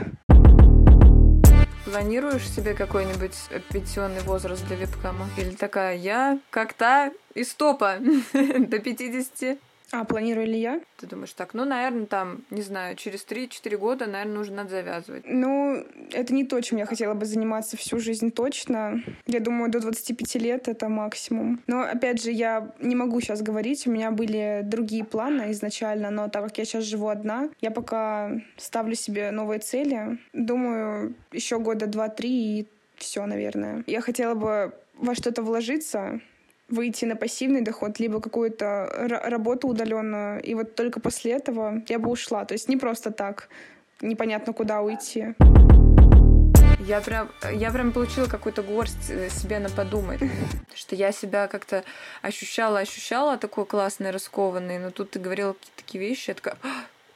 Планируешь 1.85 2.49
себе 2.49 2.73
какой-нибудь 2.73 3.33
пенсионный 3.71 4.19
возраст 4.21 4.65
для 4.67 4.75
вебкама? 4.75 5.29
Или 5.37 5.51
такая, 5.51 5.95
я 5.95 6.39
как 6.49 6.73
та 6.73 7.11
из 7.33 7.53
топа 7.53 7.97
до 8.33 8.79
50? 8.79 9.57
А 9.91 10.03
планирую 10.03 10.47
ли 10.47 10.59
я? 10.59 10.81
Ты 10.97 11.07
думаешь, 11.07 11.31
так, 11.33 11.53
ну, 11.53 11.63
наверное, 11.63 12.05
там, 12.05 12.43
не 12.49 12.61
знаю, 12.61 12.95
через 12.95 13.25
3-4 13.25 13.77
года, 13.77 14.05
наверное, 14.05 14.35
нужно 14.35 14.57
надо 14.57 14.69
завязывать. 14.69 15.23
Ну, 15.25 15.85
это 16.11 16.33
не 16.33 16.43
то, 16.43 16.59
чем 16.61 16.77
я 16.77 16.85
хотела 16.85 17.13
бы 17.13 17.25
заниматься 17.25 17.77
всю 17.77 17.99
жизнь 17.99 18.31
точно. 18.31 19.01
Я 19.27 19.39
думаю, 19.39 19.71
до 19.71 19.79
25 19.79 20.35
лет 20.35 20.67
это 20.67 20.89
максимум. 20.89 21.61
Но, 21.67 21.81
опять 21.81 22.21
же, 22.21 22.31
я 22.31 22.73
не 22.79 22.95
могу 22.95 23.21
сейчас 23.21 23.41
говорить. 23.41 23.87
У 23.87 23.91
меня 23.91 24.11
были 24.11 24.61
другие 24.63 25.05
планы 25.05 25.51
изначально, 25.51 26.11
но 26.11 26.27
так 26.27 26.43
как 26.43 26.57
я 26.57 26.65
сейчас 26.65 26.83
живу 26.83 27.07
одна, 27.07 27.49
я 27.61 27.71
пока 27.71 28.31
ставлю 28.57 28.95
себе 28.95 29.31
новые 29.31 29.59
цели. 29.59 30.17
Думаю, 30.33 31.15
еще 31.31 31.59
года 31.59 31.87
два-три 31.87 32.59
и 32.59 32.67
все, 32.97 33.25
наверное. 33.25 33.83
Я 33.87 34.01
хотела 34.01 34.33
бы 34.33 34.73
во 34.95 35.15
что-то 35.15 35.43
вложиться, 35.43 36.19
выйти 36.69 37.05
на 37.05 37.15
пассивный 37.15 37.61
доход, 37.61 37.99
либо 37.99 38.19
какую-то 38.19 39.21
работу 39.25 39.67
удаленную. 39.67 40.41
И 40.41 40.53
вот 40.53 40.75
только 40.75 40.99
после 40.99 41.33
этого 41.33 41.81
я 41.87 41.99
бы 41.99 42.09
ушла. 42.09 42.45
То 42.45 42.53
есть 42.53 42.69
не 42.69 42.77
просто 42.77 43.11
так, 43.11 43.49
непонятно 44.01 44.53
куда 44.53 44.81
уйти. 44.81 45.33
Я 46.79 47.01
прям, 47.01 47.29
я 47.53 47.71
прям 47.71 47.91
получила 47.91 48.27
какую-то 48.27 48.61
горсть 48.61 49.09
э, 49.09 49.29
себе 49.29 49.59
на 49.59 49.69
подумать, 49.69 50.21
что 50.75 50.95
я 50.95 51.11
себя 51.11 51.47
как-то 51.47 51.83
ощущала, 52.21 52.79
ощущала 52.79 53.37
такой 53.37 53.65
классный, 53.65 54.11
раскованный, 54.11 54.77
но 54.79 54.91
тут 54.91 55.11
ты 55.11 55.19
говорила 55.19 55.53
какие-то 55.53 55.77
такие 55.83 56.07
вещи, 56.07 56.29
я 56.29 56.33
такая, 56.35 56.55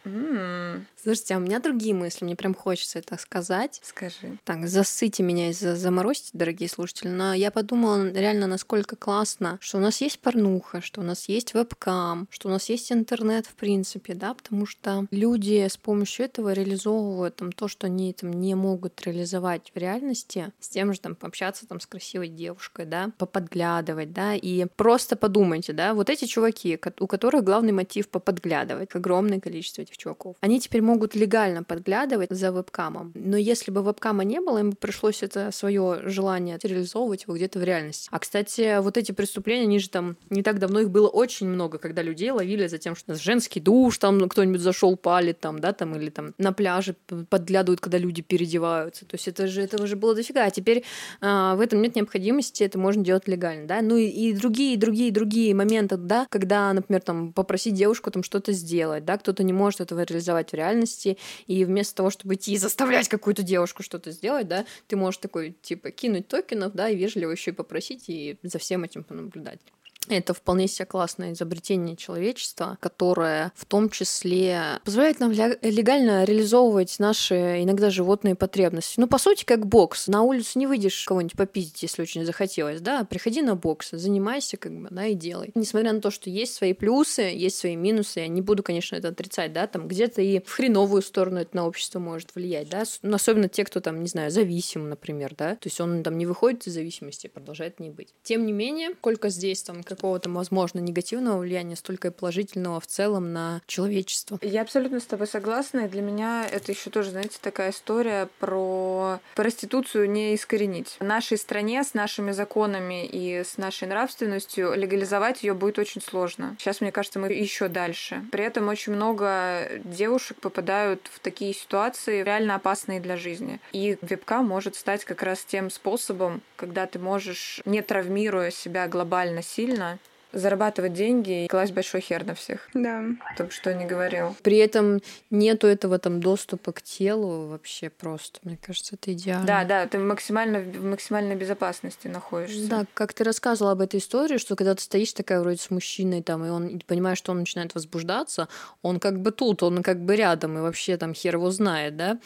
Mm. 0.04 0.86
Слушайте, 1.02 1.36
а 1.36 1.38
у 1.38 1.42
меня 1.42 1.60
другие 1.60 1.94
мысли, 1.94 2.26
мне 2.26 2.36
прям 2.36 2.54
хочется 2.54 3.00
это 3.00 3.18
сказать. 3.18 3.82
Скажи. 3.84 4.38
Так, 4.44 4.68
засыте 4.68 5.24
меня 5.24 5.50
и 5.50 5.54
заморозьте, 5.54 6.30
дорогие 6.34 6.70
слушатели, 6.70 7.10
но 7.10 7.34
я 7.34 7.52
подумала 7.52 8.12
реально, 8.12 8.48
насколько 8.48 8.96
классно, 8.96 9.58
что 9.62 9.78
у 9.78 9.82
нас 9.82 10.02
есть 10.02 10.20
порнуха, 10.20 10.82
что 10.82 11.02
у 11.02 11.04
нас 11.04 11.28
есть 11.28 11.54
вебкам, 11.54 12.28
что 12.30 12.50
у 12.50 12.52
нас 12.52 12.70
есть 12.70 12.92
интернет 12.92 13.48
в 13.48 13.54
принципе, 13.56 14.14
да, 14.14 14.34
потому 14.34 14.66
что 14.66 15.06
люди 15.12 15.68
с 15.68 15.78
помощью 15.78 16.26
этого 16.26 16.54
реализовывают 16.54 17.36
там 17.36 17.52
то, 17.52 17.68
что 17.68 17.88
они 17.88 18.14
там 18.14 18.32
не 18.32 18.56
могут 18.56 19.02
реализовать 19.02 19.72
в 19.74 19.78
реальности, 19.78 20.52
с 20.60 20.70
тем 20.70 20.94
же 20.94 21.00
там 21.00 21.16
пообщаться 21.16 21.68
там 21.68 21.80
с 21.80 21.86
красивой 21.86 22.28
девушкой, 22.28 22.86
да, 22.86 23.12
поподглядывать, 23.18 24.14
да, 24.14 24.36
и 24.36 24.66
просто 24.66 25.16
подумайте, 25.16 25.74
да, 25.74 25.94
вот 25.94 26.10
эти 26.10 26.26
чуваки, 26.26 26.80
у 27.00 27.08
которых 27.08 27.44
главный 27.44 27.72
мотив 27.72 28.10
поподглядывать, 28.10 28.96
огромное 28.96 29.40
количество 29.40 29.84
этих 29.92 29.98
чуваков. 29.98 30.36
Они 30.42 30.60
теперь 30.60 30.82
могут 30.82 31.16
легально 31.16 31.64
подглядывать 31.64 32.32
за 32.32 32.52
вебкамом. 32.52 33.12
Но 33.16 33.38
если 33.38 33.72
бы 33.72 33.84
вебкама 33.84 34.24
не 34.24 34.40
было, 34.40 34.60
им 34.60 34.72
бы 34.72 34.76
пришлось 34.76 35.24
это 35.24 35.52
свое 35.52 36.02
желание 36.06 36.58
реализовывать 36.62 37.24
его 37.24 37.36
где-то 37.36 37.60
в 37.60 37.64
реальности. 37.64 38.08
А, 38.12 38.20
кстати, 38.20 38.82
вот 38.82 38.98
эти 38.98 39.12
преступления, 39.12 39.64
они 39.64 39.80
же 39.80 39.90
там 39.90 40.18
не 40.30 40.44
так 40.44 40.60
давно 40.60 40.80
их 40.80 40.90
было 40.90 41.08
очень 41.08 41.48
много, 41.48 41.78
когда 41.78 42.02
людей 42.02 42.32
ловили 42.32 42.68
за 42.68 42.78
тем, 42.78 42.96
что 42.96 43.16
женский 43.16 43.60
душ, 43.60 43.98
там 43.98 44.28
кто-нибудь 44.30 44.62
зашел, 44.62 44.96
палит 44.96 45.40
там, 45.40 45.60
да, 45.60 45.74
там, 45.74 45.96
или 45.96 46.10
там 46.10 46.34
на 46.38 46.54
пляже 46.54 46.96
подглядывают, 47.30 47.82
когда 47.82 47.98
люди 47.98 48.22
переодеваются. 48.22 49.06
То 49.06 49.16
есть 49.16 49.28
это 49.28 49.48
же, 49.48 49.62
этого 49.62 49.88
же 49.88 49.96
было 49.96 50.16
дофига. 50.16 50.46
А 50.46 50.52
теперь 50.52 50.84
а, 51.20 51.56
в 51.56 51.62
этом 51.62 51.82
нет 51.82 51.96
необходимости, 51.96 52.64
это 52.64 52.78
можно 52.80 53.04
делать 53.04 53.28
легально, 53.28 53.68
да. 53.68 53.82
Ну 53.82 53.98
и, 53.98 54.06
и 54.06 54.34
другие, 54.34 54.78
другие, 54.78 55.12
другие 55.12 55.54
моменты, 55.54 55.98
да, 55.98 56.26
когда, 56.30 56.72
например, 56.74 57.02
там 57.02 57.34
попросить 57.34 57.74
девушку 57.74 58.12
там 58.12 58.24
что-то 58.24 58.52
сделать, 58.54 59.06
да, 59.06 59.18
кто-то 59.18 59.44
не 59.44 59.54
может 59.54 59.81
этого 59.82 60.04
реализовать 60.04 60.52
в 60.52 60.54
реальности, 60.54 61.18
и 61.48 61.66
вместо 61.66 61.96
того, 61.96 62.10
чтобы 62.10 62.36
идти 62.36 62.54
и 62.54 62.58
заставлять 62.58 63.10
какую-то 63.10 63.44
девушку 63.44 63.84
что-то 63.84 64.12
сделать, 64.12 64.48
да, 64.48 64.66
ты 64.88 64.96
можешь 64.96 65.18
такой, 65.20 65.56
типа, 65.62 65.92
кинуть 65.92 66.28
токенов, 66.28 66.74
да, 66.74 66.90
и 66.90 66.96
вежливо 66.96 67.32
еще 67.32 67.52
и 67.52 67.54
попросить, 67.54 68.06
и 68.08 68.38
за 68.44 68.60
всем 68.60 68.84
этим 68.84 69.04
понаблюдать. 69.04 69.60
Это 70.10 70.34
вполне 70.34 70.68
себе 70.68 70.86
классное 70.86 71.34
изобретение 71.34 71.96
человечества, 71.96 72.78
которое 72.82 73.52
в 73.56 73.66
том 73.66 73.90
числе 73.90 74.80
позволяет 74.84 75.20
нам 75.20 75.32
легально 75.32 76.24
реализовывать 76.24 76.98
наши 77.00 77.64
иногда 77.64 77.90
животные 77.90 78.36
потребности. 78.36 79.00
Ну, 79.00 79.08
по 79.08 79.18
сути, 79.18 79.46
как 79.46 79.68
бокс. 79.68 80.08
На 80.08 80.24
улицу 80.24 80.58
не 80.60 80.68
выйдешь 80.68 81.06
кого-нибудь 81.06 81.38
попиздить, 81.38 81.84
если 81.84 82.02
очень 82.02 82.26
захотелось, 82.26 82.82
да, 82.82 83.04
приходи 83.04 83.42
на 83.42 83.56
бокс, 83.56 83.92
занимайся, 83.92 84.58
как 84.58 84.74
бы, 84.74 84.88
да, 84.90 85.06
и 85.06 85.14
делай. 85.14 85.52
Несмотря 85.56 85.94
на 85.94 86.02
то, 86.02 86.10
что 86.10 86.30
есть 86.30 86.56
свои 86.56 86.74
плюсы, 86.74 87.22
есть 87.22 87.58
свои 87.58 87.76
минусы, 87.76 88.22
я 88.22 88.28
не 88.28 88.42
буду, 88.42 88.64
конечно, 88.64 88.96
это 88.96 89.10
отрицать, 89.10 89.54
да, 89.54 89.68
там 89.68 89.88
где-то 89.88 90.22
и 90.22 90.44
в 90.44 90.52
хреновую 90.52 91.04
сторону 91.04 91.40
это 91.40 91.56
на 91.56 91.68
общество 91.68 92.00
может 92.00 92.34
влиять, 92.36 92.70
да, 92.70 92.84
ну, 93.04 93.16
особенно 93.16 93.50
те, 93.50 93.64
кто 93.64 93.80
там, 93.80 94.02
не 94.02 94.08
знаю, 94.08 94.32
зависим, 94.32 94.90
например, 94.90 95.36
да, 95.38 95.56
то 95.56 95.68
есть 95.68 95.80
он 95.80 96.04
там 96.04 96.18
не 96.18 96.26
выходит 96.26 96.66
из 96.68 96.74
зависимости, 96.74 97.28
продолжает 97.28 97.80
не 97.80 97.90
быть. 97.90 98.14
Тем 98.24 98.46
не 98.46 98.52
менее, 98.52 98.92
сколько 98.96 99.30
здесь 99.30 99.62
там 99.62 99.84
какого-то, 99.96 100.30
возможно, 100.30 100.80
негативного 100.80 101.40
влияния, 101.40 101.76
столько 101.76 102.10
и 102.10 102.12
положительного 102.12 102.80
в 102.80 102.88
целом 102.88 103.34
на 103.34 103.62
человечество. 103.68 104.40
Я 104.42 104.62
абсолютно 104.62 105.00
с 105.00 105.06
тобой 105.06 105.28
согласна. 105.28 105.82
И 105.82 105.90
для 105.90 106.02
меня 106.02 106.48
это 106.50 106.72
еще 106.72 106.90
тоже, 106.90 107.12
знаете, 107.12 107.38
такая 107.42 107.72
история 107.72 108.28
про 108.40 109.20
проституцию 109.36 110.10
не 110.10 110.36
искоренить. 110.36 110.98
В 111.00 111.04
нашей 111.04 111.38
стране 111.38 111.84
с 111.84 111.94
нашими 111.94 112.32
законами 112.32 113.06
и 113.06 113.44
с 113.44 113.58
нашей 113.58 113.88
нравственностью 113.88 114.74
легализовать 114.76 115.44
ее 115.44 115.54
будет 115.54 115.80
очень 115.80 116.02
сложно. 116.02 116.56
Сейчас, 116.60 116.82
мне 116.82 116.92
кажется, 116.92 117.20
мы 117.20 117.32
еще 117.32 117.68
дальше. 117.68 118.24
При 118.32 118.44
этом 118.44 118.68
очень 118.68 118.94
много 118.94 119.68
девушек 119.84 120.38
попадают 120.38 121.10
в 121.14 121.20
такие 121.20 121.54
ситуации, 121.54 122.24
реально 122.24 122.56
опасные 122.56 123.00
для 123.00 123.18
жизни. 123.18 123.60
И 123.72 123.98
вебка 124.02 124.42
может 124.42 124.76
стать 124.76 125.06
как 125.06 125.24
раз 125.24 125.44
тем 125.44 125.70
способом, 125.70 126.42
когда 126.56 126.86
ты 126.86 127.00
можешь, 127.00 127.62
не 127.66 127.82
травмируя 127.82 128.52
себя 128.52 128.88
глобально 128.88 129.42
сильно, 129.42 129.81
сильно 129.82 130.11
зарабатывать 130.34 130.94
деньги 130.94 131.46
и 131.46 131.48
класть 131.48 131.74
большой 131.74 132.02
хер 132.02 132.26
на 132.26 132.36
всех. 132.36 132.70
Да. 132.74 133.04
Бы 133.38 133.50
что 133.50 133.74
ни 133.74 133.86
говорил. 133.86 134.36
При 134.44 134.58
этом 134.58 135.02
нету 135.30 135.68
этого 135.68 136.00
там 136.00 136.22
доступа 136.22 136.72
к 136.72 136.82
телу 136.82 137.48
вообще 137.48 137.90
просто. 137.90 138.40
Мне 138.44 138.58
кажется, 138.62 138.96
это 138.96 139.14
идеально. 139.14 139.46
Да, 139.46 139.64
да, 139.64 139.88
ты 139.88 139.98
максимально 139.98 140.60
в 140.60 140.84
максимальной 140.84 141.36
безопасности 141.36 142.08
находишься. 142.08 142.68
Да, 142.68 142.86
как 142.94 143.14
ты 143.14 143.24
рассказывала 143.24 143.74
об 143.74 143.82
этой 143.82 144.00
истории, 144.00 144.38
что 144.38 144.56
когда 144.56 144.76
ты 144.76 144.82
стоишь 144.82 145.14
такая 145.14 145.42
вроде 145.42 145.58
с 145.58 145.70
мужчиной 145.70 146.22
там, 146.22 146.46
и 146.46 146.50
он 146.50 146.68
и 146.68 146.78
понимаешь, 146.84 147.18
что 147.18 147.32
он 147.32 147.40
начинает 147.40 147.74
возбуждаться, 147.76 148.48
он 148.82 149.00
как 149.00 149.20
бы 149.20 149.32
тут, 149.32 149.64
он 149.64 149.84
как 149.84 150.00
бы 150.04 150.16
рядом, 150.16 150.58
и 150.58 150.62
вообще 150.62 150.98
там 150.98 151.14
хер 151.14 151.36
его 151.36 151.52
знает, 151.52 151.98
да? 151.98 152.20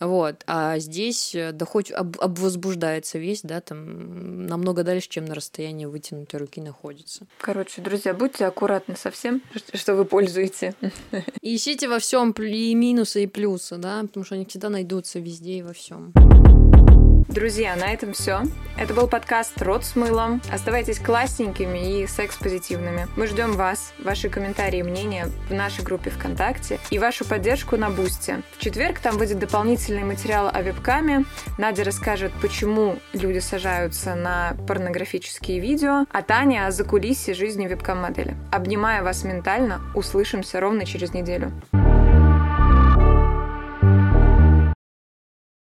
Вот. 0.00 0.42
А 0.46 0.78
здесь, 0.78 1.34
э, 1.34 1.52
да 1.52 1.66
хоть 1.66 1.90
об, 1.90 2.20
обвозбуждается 2.20 3.18
весь, 3.18 3.42
да, 3.42 3.60
там 3.60 4.46
намного 4.46 4.82
дальше, 4.82 5.08
чем 5.08 5.24
на 5.24 5.34
расстоянии 5.34 5.86
вытянутой 5.86 6.40
руки 6.40 6.60
находится. 6.60 7.26
Короче, 7.52 7.82
друзья, 7.82 8.14
будьте 8.14 8.46
аккуратны 8.46 8.96
со 8.96 9.10
всем, 9.10 9.42
что 9.74 9.94
вы 9.94 10.06
пользуете. 10.06 10.74
ищите 11.42 11.86
во 11.86 11.98
всем 11.98 12.32
и 12.32 12.74
минусы, 12.74 13.24
и 13.24 13.26
плюсы, 13.26 13.76
да, 13.76 14.00
потому 14.00 14.24
что 14.24 14.36
они 14.36 14.46
всегда 14.46 14.70
найдутся 14.70 15.18
везде 15.18 15.58
и 15.58 15.62
во 15.62 15.74
всем. 15.74 16.14
Друзья, 17.28 17.76
на 17.76 17.92
этом 17.92 18.12
все. 18.12 18.42
Это 18.76 18.94
был 18.94 19.06
подкаст 19.06 19.60
«Рот 19.62 19.84
с 19.84 19.96
мылом». 19.96 20.40
Оставайтесь 20.52 20.98
классненькими 20.98 22.02
и 22.02 22.06
секс-позитивными. 22.06 23.06
Мы 23.16 23.26
ждем 23.26 23.52
вас, 23.52 23.92
ваши 24.02 24.28
комментарии 24.28 24.80
и 24.80 24.82
мнения 24.82 25.28
в 25.48 25.54
нашей 25.54 25.84
группе 25.84 26.10
ВКонтакте 26.10 26.78
и 26.90 26.98
вашу 26.98 27.24
поддержку 27.24 27.76
на 27.76 27.90
Бусте. 27.90 28.42
В 28.56 28.60
четверг 28.60 28.98
там 28.98 29.18
выйдет 29.18 29.38
дополнительный 29.38 30.04
материал 30.04 30.50
о 30.52 30.62
вебкаме. 30.62 31.24
Надя 31.58 31.84
расскажет, 31.84 32.32
почему 32.40 32.98
люди 33.12 33.38
сажаются 33.38 34.14
на 34.14 34.56
порнографические 34.66 35.60
видео, 35.60 36.06
а 36.10 36.22
Таня 36.22 36.66
о 36.66 36.70
закулисье 36.70 37.34
жизни 37.34 37.66
вебкам-модели. 37.66 38.36
Обнимая 38.50 39.02
вас 39.02 39.24
ментально, 39.24 39.80
услышимся 39.94 40.60
ровно 40.60 40.84
через 40.86 41.14
неделю. 41.14 41.52